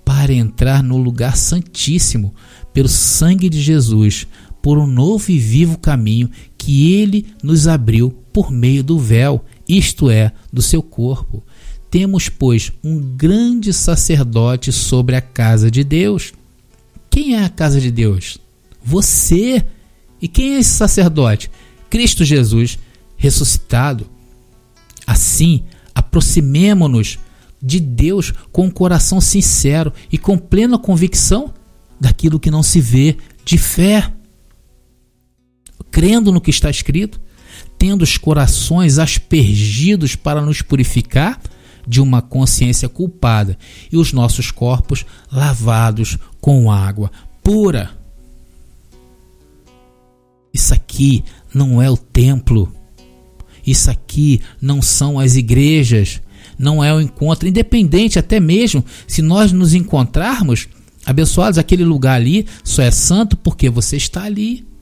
para 0.05 0.33
entrar 0.33 0.85
no 0.85 0.97
lugar 0.99 1.37
santíssimo 1.37 2.33
pelo 2.73 2.89
sangue 2.89 3.49
de 3.49 3.61
Jesus, 3.61 4.27
por 4.63 4.79
um 4.79 4.87
novo 4.87 5.31
e 5.31 5.39
vivo 5.39 5.79
caminho 5.79 6.31
que 6.67 6.95
ele 6.95 7.29
nos 7.45 7.69
abriu 7.69 8.11
por 8.33 8.51
meio 8.51 8.83
do 8.83 8.99
véu, 8.99 9.45
isto 9.69 10.11
é, 10.11 10.33
do 10.53 10.61
seu 10.61 10.83
corpo. 10.83 11.41
Temos, 11.89 12.29
pois, 12.29 12.73
um 12.83 12.99
grande 12.99 13.73
sacerdote 13.73 14.73
sobre 14.73 15.15
a 15.15 15.21
casa 15.21 15.71
de 15.71 15.85
Deus. 15.85 16.33
Quem 17.09 17.37
é 17.37 17.45
a 17.45 17.49
casa 17.49 17.81
de 17.81 17.89
Deus? 17.89 18.39
Você. 18.83 19.65
E 20.21 20.27
quem 20.27 20.57
é 20.57 20.59
esse 20.59 20.71
sacerdote? 20.71 21.53
Cristo 21.89 22.25
Jesus 22.25 22.81
ressuscitado. 23.17 24.05
Assim, 25.07 25.63
aproximemo-nos 25.95 27.17
de 27.63 27.79
Deus 27.79 28.35
com 28.51 28.65
um 28.65 28.71
coração 28.71 29.21
sincero 29.21 29.93
e 30.11 30.19
com 30.19 30.37
plena 30.37 30.81
convicção 30.81 31.55
daquilo 32.01 32.41
que 32.41 32.51
não 32.51 32.65
se 32.65 32.81
vê, 32.81 33.17
de 33.45 33.57
fé, 33.57 34.13
crendo 35.97 36.31
no 36.31 36.43
que 36.43 36.51
está 36.51 36.69
escrito, 36.69 37.19
tendo 37.79 38.03
os 38.03 38.19
corações 38.19 38.99
aspergidos 38.99 40.15
para 40.15 40.43
nos 40.43 40.61
purificar 40.61 41.41
de 41.89 42.03
uma 42.03 42.21
consciência 42.21 42.87
culpada 42.87 43.57
e 43.91 43.97
os 43.97 44.13
nossos 44.13 44.51
corpos 44.51 45.07
lavados 45.33 46.19
com 46.39 46.71
água 46.71 47.11
pura. 47.43 47.93
Isso 50.53 50.75
aqui 50.75 51.25
não 51.55 51.81
é 51.81 51.91
o 51.91 51.97
templo. 51.97 52.71
Isso 53.67 53.91
aqui 53.91 54.43
não 54.61 54.83
são 54.83 55.19
as 55.19 55.35
igrejas. 55.35 56.21
Não 56.59 56.85
é 56.85 56.93
o 56.93 57.01
encontro, 57.01 57.49
independente 57.49 58.19
até 58.19 58.39
mesmo 58.39 58.85
se 59.07 59.23
nós 59.23 59.51
nos 59.51 59.73
encontrarmos 59.73 60.69
abençoados, 61.07 61.57
aquele 61.57 61.87
lugar 61.87 62.17
ali 62.17 62.47
só 62.63 62.83
é 62.83 62.91
santo 62.91 63.35
porque 63.35 63.71
você 63.71 63.97
está 63.97 64.25
ali. 64.25 64.76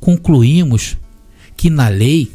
Concluímos 0.00 0.96
que 1.56 1.68
na 1.70 1.88
lei 1.88 2.32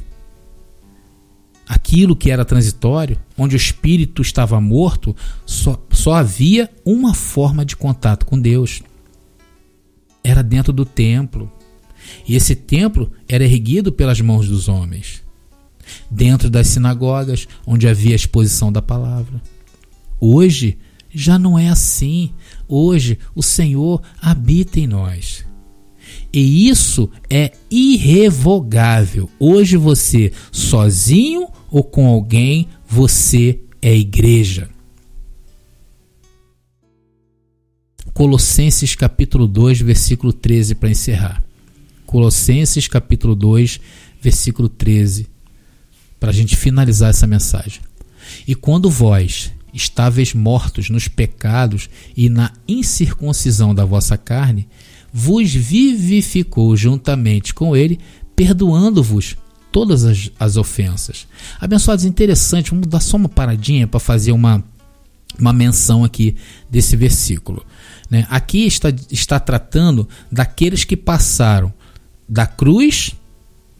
aquilo 1.68 2.16
que 2.16 2.30
era 2.30 2.46
transitório, 2.46 3.18
onde 3.38 3.56
o 3.56 3.58
espírito 3.58 4.22
estava 4.22 4.60
morto, 4.60 5.16
só, 5.46 5.82
só 5.92 6.14
havia 6.14 6.70
uma 6.86 7.14
forma 7.14 7.66
de 7.66 7.76
contato 7.76 8.26
com 8.26 8.40
Deus. 8.40 8.82
Era 10.24 10.44
dentro 10.44 10.72
do 10.72 10.86
templo. 10.86 11.52
E 12.28 12.36
esse 12.36 12.56
templo 12.56 13.12
era 13.28 13.44
erguido 13.44 13.92
pelas 13.92 14.20
mãos 14.22 14.48
dos 14.48 14.68
homens. 14.68 15.24
Dentro 16.10 16.50
das 16.50 16.68
sinagogas, 16.68 17.48
onde 17.66 17.88
havia 17.88 18.14
a 18.14 18.16
exposição 18.16 18.72
da 18.72 18.82
palavra. 18.82 19.42
Hoje 20.20 20.78
já 21.14 21.38
não 21.38 21.58
é 21.58 21.70
assim. 21.70 22.34
Hoje 22.68 23.20
o 23.36 23.44
Senhor 23.44 24.02
habita 24.22 24.80
em 24.80 24.88
nós. 24.88 25.46
E 26.34 26.68
isso 26.68 27.12
é 27.30 27.52
irrevogável. 27.70 29.30
Hoje 29.40 29.78
você, 29.78 30.32
sozinho 30.52 31.48
ou 31.70 31.84
com 31.84 32.08
alguém, 32.08 32.68
você 32.88 33.60
é 33.80 33.96
igreja. 33.96 34.68
Colossenses 38.14 38.96
capítulo 38.96 39.48
2, 39.48 39.82
versículo 39.82 40.34
13 40.34 40.76
para 40.76 40.90
encerrar. 40.90 41.44
Colossenses 42.06 42.88
capítulo 42.88 43.36
2, 43.36 43.80
versículo 44.22 44.70
13, 44.70 45.28
para 46.20 46.30
a 46.30 46.34
gente 46.34 46.56
finalizar 46.56 47.10
essa 47.10 47.28
mensagem. 47.28 47.82
E 48.48 48.56
quando 48.56 48.90
vós, 48.90 49.52
estáveis 49.74 50.34
mortos 50.34 50.90
nos 50.90 51.08
pecados 51.08 51.90
e 52.16 52.30
na 52.30 52.54
incircuncisão 52.68 53.74
da 53.74 53.84
vossa 53.84 54.18
carne, 54.18 54.68
vos 55.14 55.54
vivificou 55.54 56.76
juntamente 56.76 57.54
com 57.54 57.76
ele, 57.76 58.00
perdoando-vos 58.36 59.38
todas 59.72 60.04
as, 60.04 60.32
as 60.40 60.58
ofensas. 60.58 61.28
Abençoados, 61.60 62.04
interessante, 62.04 62.72
vamos 62.72 62.88
dar 62.88 63.00
só 63.00 63.18
uma 63.18 63.30
paradinha 63.30 63.88
para 63.88 64.00
fazer 64.00 64.32
uma, 64.32 64.64
uma 65.38 65.54
menção 65.54 66.04
aqui 66.04 66.36
desse 66.70 66.96
versículo. 66.96 67.64
Né? 68.10 68.26
Aqui 68.30 68.66
está, 68.66 68.90
está 69.12 69.40
tratando 69.40 70.10
daqueles 70.32 70.84
que 70.84 70.98
passaram 70.98 71.72
da 72.28 72.48
cruz 72.48 73.16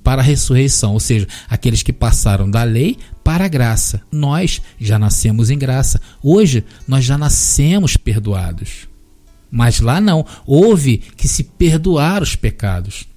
para 0.04 0.22
a 0.22 0.26
ressurreição, 0.26 0.94
ou 0.94 1.00
seja, 1.00 1.28
aqueles 1.50 1.82
que 1.82 1.94
passaram 1.94 2.50
da 2.50 2.64
lei 2.64 2.98
para 3.24 3.46
a 3.46 3.48
graça. 3.48 4.02
Nós 4.12 4.62
já 4.80 5.00
nascemos 5.00 5.50
em 5.50 5.58
graça. 5.58 6.00
Hoje 6.22 6.64
nós 6.88 7.06
já 7.06 7.18
nascemos 7.18 7.96
perdoados. 7.96 8.93
Mas 9.56 9.80
lá 9.80 10.02
não, 10.02 10.26
houve 10.48 10.98
que 10.98 11.28
se 11.28 11.44
perdoar 11.44 12.24
os 12.24 12.36
pecados, 12.36 13.08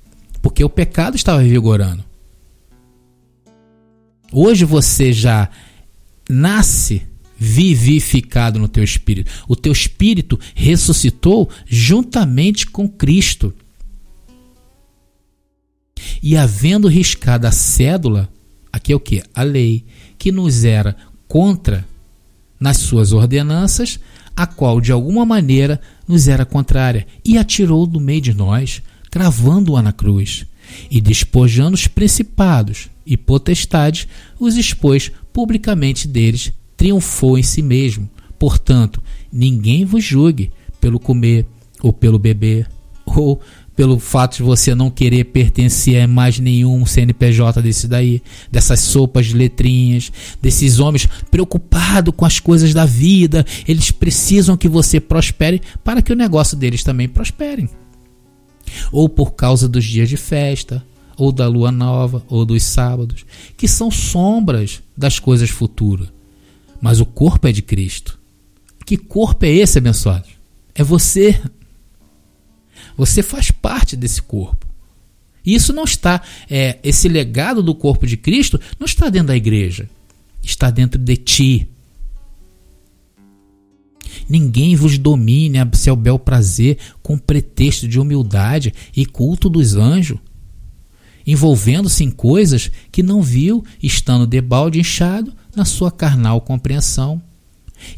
porque 0.43 0.63
o 0.63 0.69
pecado 0.69 1.17
estava 1.17 1.43
vigorando. 1.43 2.05
Hoje 4.31 4.67
você 4.67 5.15
já 5.15 5.49
nasce 6.29 7.07
vivificado 7.39 8.59
no 8.59 8.69
teu 8.69 8.85
espírito. 8.85 9.31
O 9.49 9.57
teu 9.57 9.73
espírito 9.73 10.39
ressuscitou 10.55 11.49
juntamente 11.65 12.67
com 12.67 12.87
Cristo. 12.87 13.55
E 16.23 16.37
havendo 16.37 16.87
riscado 16.87 17.47
a 17.47 17.51
cédula, 17.51 18.29
aqui 18.71 18.93
é 18.93 18.97
o 18.97 19.01
que? 19.01 19.23
A 19.35 19.43
lei, 19.43 19.87
que 20.19 20.31
nos 20.31 20.65
era 20.65 20.99
contra 21.27 21.83
nas 22.61 22.77
suas 22.77 23.15
ordenanças, 23.15 23.99
a 24.37 24.47
qual 24.47 24.83
de 24.83 24.93
alguma 24.93 25.25
maneira 25.25 25.81
nos 26.07 26.29
era 26.29 26.45
contrária, 26.45 27.07
e 27.25 27.37
atirou 27.37 27.87
do 27.87 28.01
meio 28.01 28.21
de 28.21 28.35
nós, 28.35 28.83
cravando-a 29.11 29.83
na 29.83 29.93
cruz, 29.93 30.47
e 30.91 31.01
despojando 31.01 31.75
os 31.75 31.87
principados 31.87 32.89
e 33.05 33.17
potestades, 33.17 34.09
os 34.39 34.57
expôs 34.57 35.11
publicamente 35.33 36.09
deles, 36.09 36.53
triunfou 36.77 37.39
em 37.39 37.43
si 37.43 37.63
mesmo. 37.63 38.09
Portanto, 38.39 39.03
ninguém 39.33 39.85
vos 39.85 40.05
julgue 40.05 40.51
pelo 40.81 40.99
comer, 40.99 41.47
ou 41.81 41.93
pelo 41.93 42.19
beber, 42.19 42.69
ou 43.05 43.41
pelo 43.77 43.99
fato 43.99 44.39
de 44.39 44.43
você 44.43 44.75
não 44.75 44.91
querer 44.91 45.25
pertencer 45.25 46.03
a 46.03 46.09
mais 46.09 46.39
nenhum 46.39 46.87
CNPJ 46.87 47.61
desse 47.61 47.87
daí, 47.87 48.23
dessas 48.51 48.81
sopas 48.81 49.27
de 49.27 49.37
letrinhas, 49.37 50.11
desses 50.41 50.81
homens 50.81 51.07
preocupados 51.31 52.15
com 52.17 52.25
as 52.25 52.41
coisas 52.41 52.73
da 52.73 52.87
vida, 52.87 53.45
eles 53.69 53.91
precisam 53.91 54.57
que 54.57 54.69
você 54.69 54.99
prospere 54.99 55.61
para 55.85 56.01
que 56.01 56.13
o 56.13 56.17
negócio 56.17 56.57
deles 56.57 56.83
também 56.83 57.07
prospere. 57.07 57.69
Ou 58.91 59.09
por 59.09 59.35
causa 59.35 59.69
dos 59.69 59.85
dias 59.85 60.09
de 60.09 60.17
festa, 60.17 60.83
ou 61.17 61.31
da 61.31 61.47
lua 61.47 61.71
nova, 61.71 62.25
ou 62.29 62.45
dos 62.45 62.63
sábados, 62.63 63.25
que 63.57 63.69
são 63.69 63.91
sombras 63.91 64.83
das 64.97 65.19
coisas 65.19 65.51
futuras. 65.51 66.09
Mas 66.81 67.01
o 67.01 67.07
corpo 67.07 67.47
é 67.47 67.53
de 67.53 67.63
Cristo. 67.63 68.19
Que 68.85 68.97
corpo 68.97 69.45
é 69.45 69.51
esse, 69.51 69.79
abençoado? 69.79 70.27
É 70.75 70.85
você. 70.85 71.41
Você 72.97 73.23
faz 73.23 73.51
parte 73.51 73.97
desse 73.97 74.23
corpo. 74.23 74.67
E 75.45 75.55
isso 75.55 75.73
não 75.73 75.85
está, 75.85 76.21
é, 76.51 76.79
esse 76.83 77.09
legado 77.09 77.63
do 77.63 77.75
corpo 77.75 78.07
de 78.07 78.17
Cristo 78.17 78.61
não 78.81 78.85
está 78.85 79.09
dentro 79.09 79.29
da 79.29 79.37
igreja, 79.37 79.89
está 80.43 80.71
dentro 80.71 80.99
de 81.01 81.17
ti. 81.17 81.69
Ninguém 84.29 84.75
vos 84.75 84.99
domine 84.99 85.59
a 85.59 85.69
seu 85.75 85.95
bel 85.95 86.19
prazer 86.19 86.79
com 87.01 87.17
pretexto 87.17 87.87
de 87.87 88.01
humildade 88.01 88.75
e 88.97 89.07
culto 89.07 89.49
dos 89.49 89.77
anjos, 89.77 90.19
envolvendo-se 91.25 92.03
em 92.03 92.11
coisas 92.11 92.71
que 92.91 93.03
não 93.03 93.23
viu, 93.23 93.65
estando 93.81 94.27
debalde 94.27 94.81
inchado 94.81 95.33
na 95.55 95.65
sua 95.65 95.93
carnal 95.93 96.41
compreensão 96.41 97.23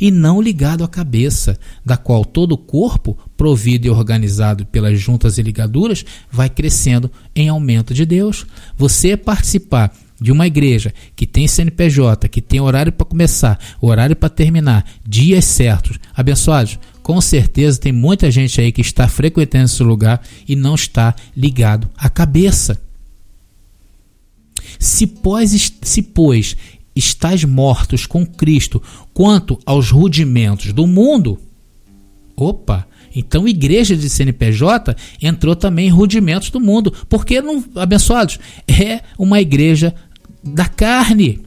e 0.00 0.10
não 0.10 0.40
ligado 0.40 0.84
à 0.84 0.88
cabeça, 0.88 1.58
da 1.84 1.96
qual 1.96 2.24
todo 2.24 2.52
o 2.52 2.58
corpo, 2.58 3.16
provido 3.36 3.86
e 3.86 3.90
organizado 3.90 4.66
pelas 4.66 4.98
juntas 5.00 5.38
e 5.38 5.42
ligaduras, 5.42 6.04
vai 6.30 6.48
crescendo 6.48 7.10
em 7.34 7.48
aumento 7.48 7.94
de 7.94 8.04
Deus. 8.04 8.46
Você 8.76 9.16
participar 9.16 9.92
de 10.20 10.32
uma 10.32 10.46
igreja 10.46 10.92
que 11.14 11.26
tem 11.26 11.46
CNPJ, 11.46 12.28
que 12.28 12.40
tem 12.40 12.60
horário 12.60 12.92
para 12.92 13.06
começar, 13.06 13.58
horário 13.80 14.16
para 14.16 14.28
terminar, 14.28 14.84
dias 15.06 15.44
certos, 15.44 15.98
abençoados, 16.14 16.78
com 17.02 17.20
certeza 17.20 17.80
tem 17.80 17.92
muita 17.92 18.30
gente 18.30 18.60
aí 18.60 18.70
que 18.72 18.80
está 18.80 19.08
frequentando 19.08 19.64
esse 19.64 19.82
lugar 19.82 20.20
e 20.46 20.54
não 20.54 20.74
está 20.74 21.14
ligado 21.36 21.88
à 21.96 22.10
cabeça. 22.10 22.78
Se 24.78 25.06
pois, 25.06 25.72
se 25.82 26.02
pois 26.02 26.56
estáis 26.98 27.44
mortos 27.44 28.06
com 28.06 28.26
Cristo 28.26 28.82
quanto 29.14 29.58
aos 29.64 29.90
rudimentos 29.90 30.72
do 30.72 30.86
mundo, 30.86 31.38
opa, 32.36 32.86
então 33.14 33.48
igreja 33.48 33.96
de 33.96 34.08
CNPJ 34.08 34.96
entrou 35.22 35.56
também 35.56 35.86
em 35.86 35.90
rudimentos 35.90 36.50
do 36.50 36.60
mundo, 36.60 36.92
porque 37.08 37.40
não, 37.40 37.64
abençoados, 37.76 38.38
é 38.66 39.02
uma 39.18 39.40
igreja 39.40 39.94
da 40.42 40.66
carne. 40.66 41.40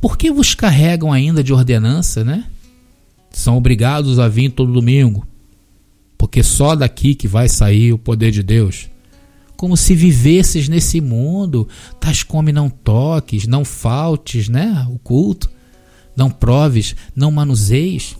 Por 0.00 0.16
que 0.16 0.30
vos 0.30 0.54
carregam 0.54 1.12
ainda 1.12 1.42
de 1.42 1.52
ordenança, 1.52 2.24
né? 2.24 2.44
São 3.30 3.56
obrigados 3.56 4.18
a 4.18 4.28
vir 4.28 4.50
todo 4.50 4.72
domingo, 4.72 5.26
porque 6.18 6.42
só 6.42 6.74
daqui 6.74 7.14
que 7.14 7.26
vai 7.26 7.48
sair 7.48 7.92
o 7.92 7.98
poder 7.98 8.30
de 8.30 8.42
Deus 8.42 8.91
como 9.62 9.76
se 9.76 9.94
vivesses 9.94 10.68
nesse 10.68 11.00
mundo, 11.00 11.68
tais 12.00 12.24
come 12.24 12.50
não 12.50 12.68
toques, 12.68 13.46
não 13.46 13.64
faltes, 13.64 14.48
né, 14.48 14.84
o 14.90 14.98
culto, 14.98 15.48
não 16.16 16.28
proves, 16.28 16.96
não 17.14 17.30
manuseis, 17.30 18.16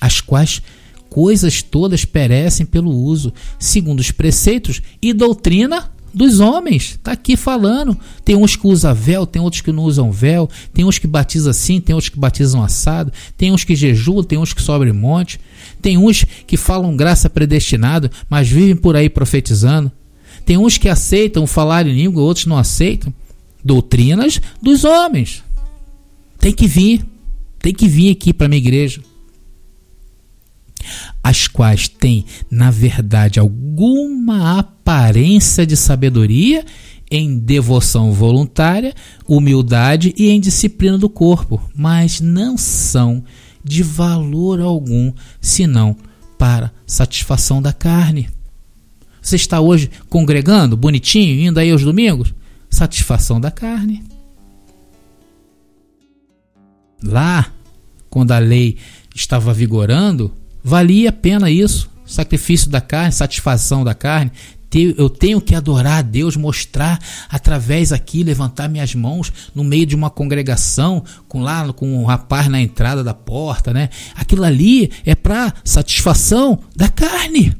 as 0.00 0.22
quais 0.22 0.62
coisas 1.10 1.62
todas 1.62 2.06
perecem 2.06 2.64
pelo 2.64 2.90
uso, 2.90 3.30
segundo 3.58 4.00
os 4.00 4.10
preceitos 4.10 4.80
e 5.02 5.12
doutrina 5.12 5.92
dos 6.14 6.40
homens. 6.40 6.92
Está 6.92 7.12
aqui 7.12 7.36
falando. 7.36 7.94
Tem 8.24 8.34
uns 8.34 8.56
que 8.56 8.66
usam 8.66 8.94
véu, 8.94 9.26
tem 9.26 9.42
outros 9.42 9.60
que 9.60 9.72
não 9.72 9.82
usam 9.82 10.10
véu, 10.10 10.48
tem 10.72 10.86
uns 10.86 10.98
que 10.98 11.06
batizam 11.06 11.50
assim, 11.50 11.78
tem 11.78 11.94
outros 11.94 12.08
que 12.08 12.18
batizam 12.18 12.64
assado, 12.64 13.12
tem 13.36 13.52
uns 13.52 13.64
que 13.64 13.76
jejuam, 13.76 14.24
tem 14.24 14.38
uns 14.38 14.54
que 14.54 14.62
sobem 14.62 14.94
monte, 14.94 15.38
tem 15.82 15.98
uns 15.98 16.24
que 16.46 16.56
falam 16.56 16.96
graça 16.96 17.28
predestinado, 17.28 18.10
mas 18.30 18.48
vivem 18.48 18.76
por 18.76 18.96
aí 18.96 19.10
profetizando. 19.10 19.92
Tem 20.50 20.58
uns 20.58 20.76
que 20.76 20.88
aceitam 20.88 21.46
falar 21.46 21.86
em 21.86 21.94
língua, 21.94 22.24
outros 22.24 22.44
não 22.44 22.58
aceitam. 22.58 23.14
Doutrinas 23.64 24.40
dos 24.60 24.82
homens. 24.82 25.44
Tem 26.40 26.52
que 26.52 26.66
vir. 26.66 27.06
Tem 27.60 27.72
que 27.72 27.86
vir 27.86 28.10
aqui 28.10 28.34
para 28.34 28.48
minha 28.48 28.58
igreja. 28.58 29.00
As 31.22 31.46
quais 31.46 31.86
têm, 31.86 32.24
na 32.50 32.68
verdade, 32.68 33.38
alguma 33.38 34.58
aparência 34.58 35.64
de 35.64 35.76
sabedoria 35.76 36.64
em 37.08 37.38
devoção 37.38 38.12
voluntária, 38.12 38.92
humildade 39.28 40.12
e 40.18 40.30
em 40.30 40.40
disciplina 40.40 40.98
do 40.98 41.08
corpo, 41.08 41.62
mas 41.76 42.20
não 42.20 42.58
são 42.58 43.22
de 43.62 43.84
valor 43.84 44.60
algum, 44.60 45.12
senão 45.40 45.96
para 46.36 46.72
satisfação 46.84 47.62
da 47.62 47.72
carne. 47.72 48.39
Você 49.20 49.36
está 49.36 49.60
hoje 49.60 49.90
congregando, 50.08 50.76
bonitinho, 50.76 51.48
indo 51.48 51.58
aí 51.58 51.70
aos 51.70 51.82
domingos? 51.82 52.34
Satisfação 52.68 53.40
da 53.40 53.50
carne. 53.50 54.04
Lá, 57.02 57.50
quando 58.08 58.32
a 58.32 58.38
lei 58.38 58.76
estava 59.14 59.52
vigorando, 59.52 60.32
valia 60.62 61.10
a 61.10 61.12
pena 61.12 61.50
isso. 61.50 61.90
Sacrifício 62.04 62.70
da 62.70 62.80
carne, 62.80 63.12
satisfação 63.12 63.84
da 63.84 63.94
carne. 63.94 64.32
Eu 64.96 65.10
tenho 65.10 65.40
que 65.40 65.54
adorar 65.54 65.98
a 65.98 66.02
Deus, 66.02 66.36
mostrar 66.36 67.00
através 67.28 67.92
aqui, 67.92 68.22
levantar 68.22 68.68
minhas 68.68 68.94
mãos 68.94 69.32
no 69.52 69.64
meio 69.64 69.84
de 69.84 69.96
uma 69.96 70.10
congregação, 70.10 71.02
com 71.26 71.42
lá 71.42 71.72
com 71.72 71.92
um 71.92 72.04
rapaz 72.04 72.46
na 72.46 72.60
entrada 72.60 73.02
da 73.02 73.12
porta, 73.12 73.72
né? 73.72 73.90
Aquilo 74.14 74.44
ali 74.44 74.92
é 75.04 75.16
para 75.16 75.52
satisfação 75.64 76.60
da 76.76 76.88
carne. 76.88 77.56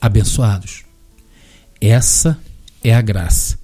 Abençoados. 0.00 0.84
Essa 1.80 2.38
é 2.82 2.94
a 2.94 3.00
graça. 3.00 3.58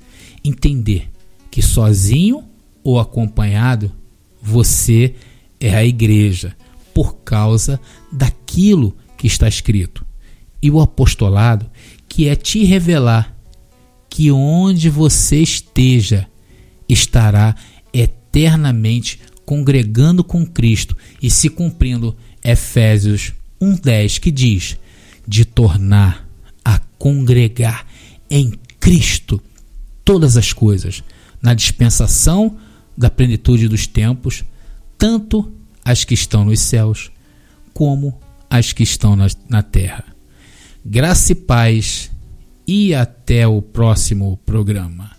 Entender 0.45 1.11
que 1.51 1.63
sozinho 1.63 2.45
ou 2.83 2.99
acompanhado, 2.99 3.93
você 4.41 5.15
é 5.61 5.75
a 5.75 5.85
igreja, 5.85 6.57
por 6.93 7.17
causa 7.19 7.81
daquilo 8.11 8.97
que 9.17 9.27
está 9.27 9.49
escrito. 9.49 10.05
E 10.61 10.71
o 10.71 10.81
apostolado, 10.81 11.71
que 12.09 12.29
é 12.29 12.35
te 12.35 12.65
revelar 12.65 13.37
que 14.11 14.31
onde 14.31 14.91
você 14.91 15.41
esteja, 15.41 16.29
estará 16.89 17.55
eternamente 17.93 19.21
congregando 19.45 20.23
com 20.23 20.45
Cristo 20.47 20.97
e 21.23 21.31
se 21.31 21.49
cumprindo 21.49 22.17
Efésios 22.45 23.33
1:10 23.61 24.19
que 24.19 24.31
diz: 24.31 24.77
de 25.27 25.45
tornar 25.45 26.29
a 26.65 26.79
congregar 26.99 27.87
em 28.31 28.53
Cristo 28.81 29.41
todas 30.05 30.37
as 30.37 30.53
coisas 30.53 31.03
na 31.41 31.55
dispensação 31.55 32.57
da 32.97 33.11
plenitude 33.11 33.69
dos 33.69 33.87
tempos, 33.87 34.45
tanto 34.99 35.53
as 35.85 36.05
que 36.05 36.15
estão 36.15 36.45
nos 36.45 36.61
céus 36.61 37.11
como 37.73 38.19
as 38.49 38.73
que 38.73 38.83
estão 38.83 39.17
na, 39.17 39.27
na 39.49 39.63
terra. 39.63 40.05
Graça 40.85 41.33
e 41.33 41.35
paz 41.35 42.11
e 42.67 42.95
até 42.95 43.47
o 43.47 43.61
próximo 43.63 44.39
programa. 44.45 45.11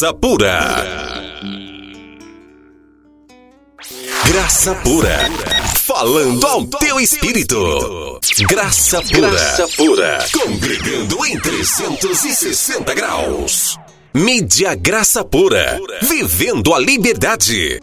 Graça 0.00 0.14
pura. 0.14 0.58
Graça 4.24 4.74
pura. 4.76 5.18
Falando 5.76 6.46
ao 6.46 6.64
teu 6.64 6.98
espírito. 6.98 8.18
Graça 8.48 9.02
pura. 9.02 9.30
Graça 9.30 9.68
pura. 9.76 10.18
Congregando 10.32 11.26
em 11.26 11.38
360 11.38 12.94
graus. 12.94 13.76
Mídia 14.14 14.74
Graça 14.74 15.22
Pura. 15.22 15.78
Vivendo 16.00 16.72
a 16.74 16.78
liberdade. 16.78 17.78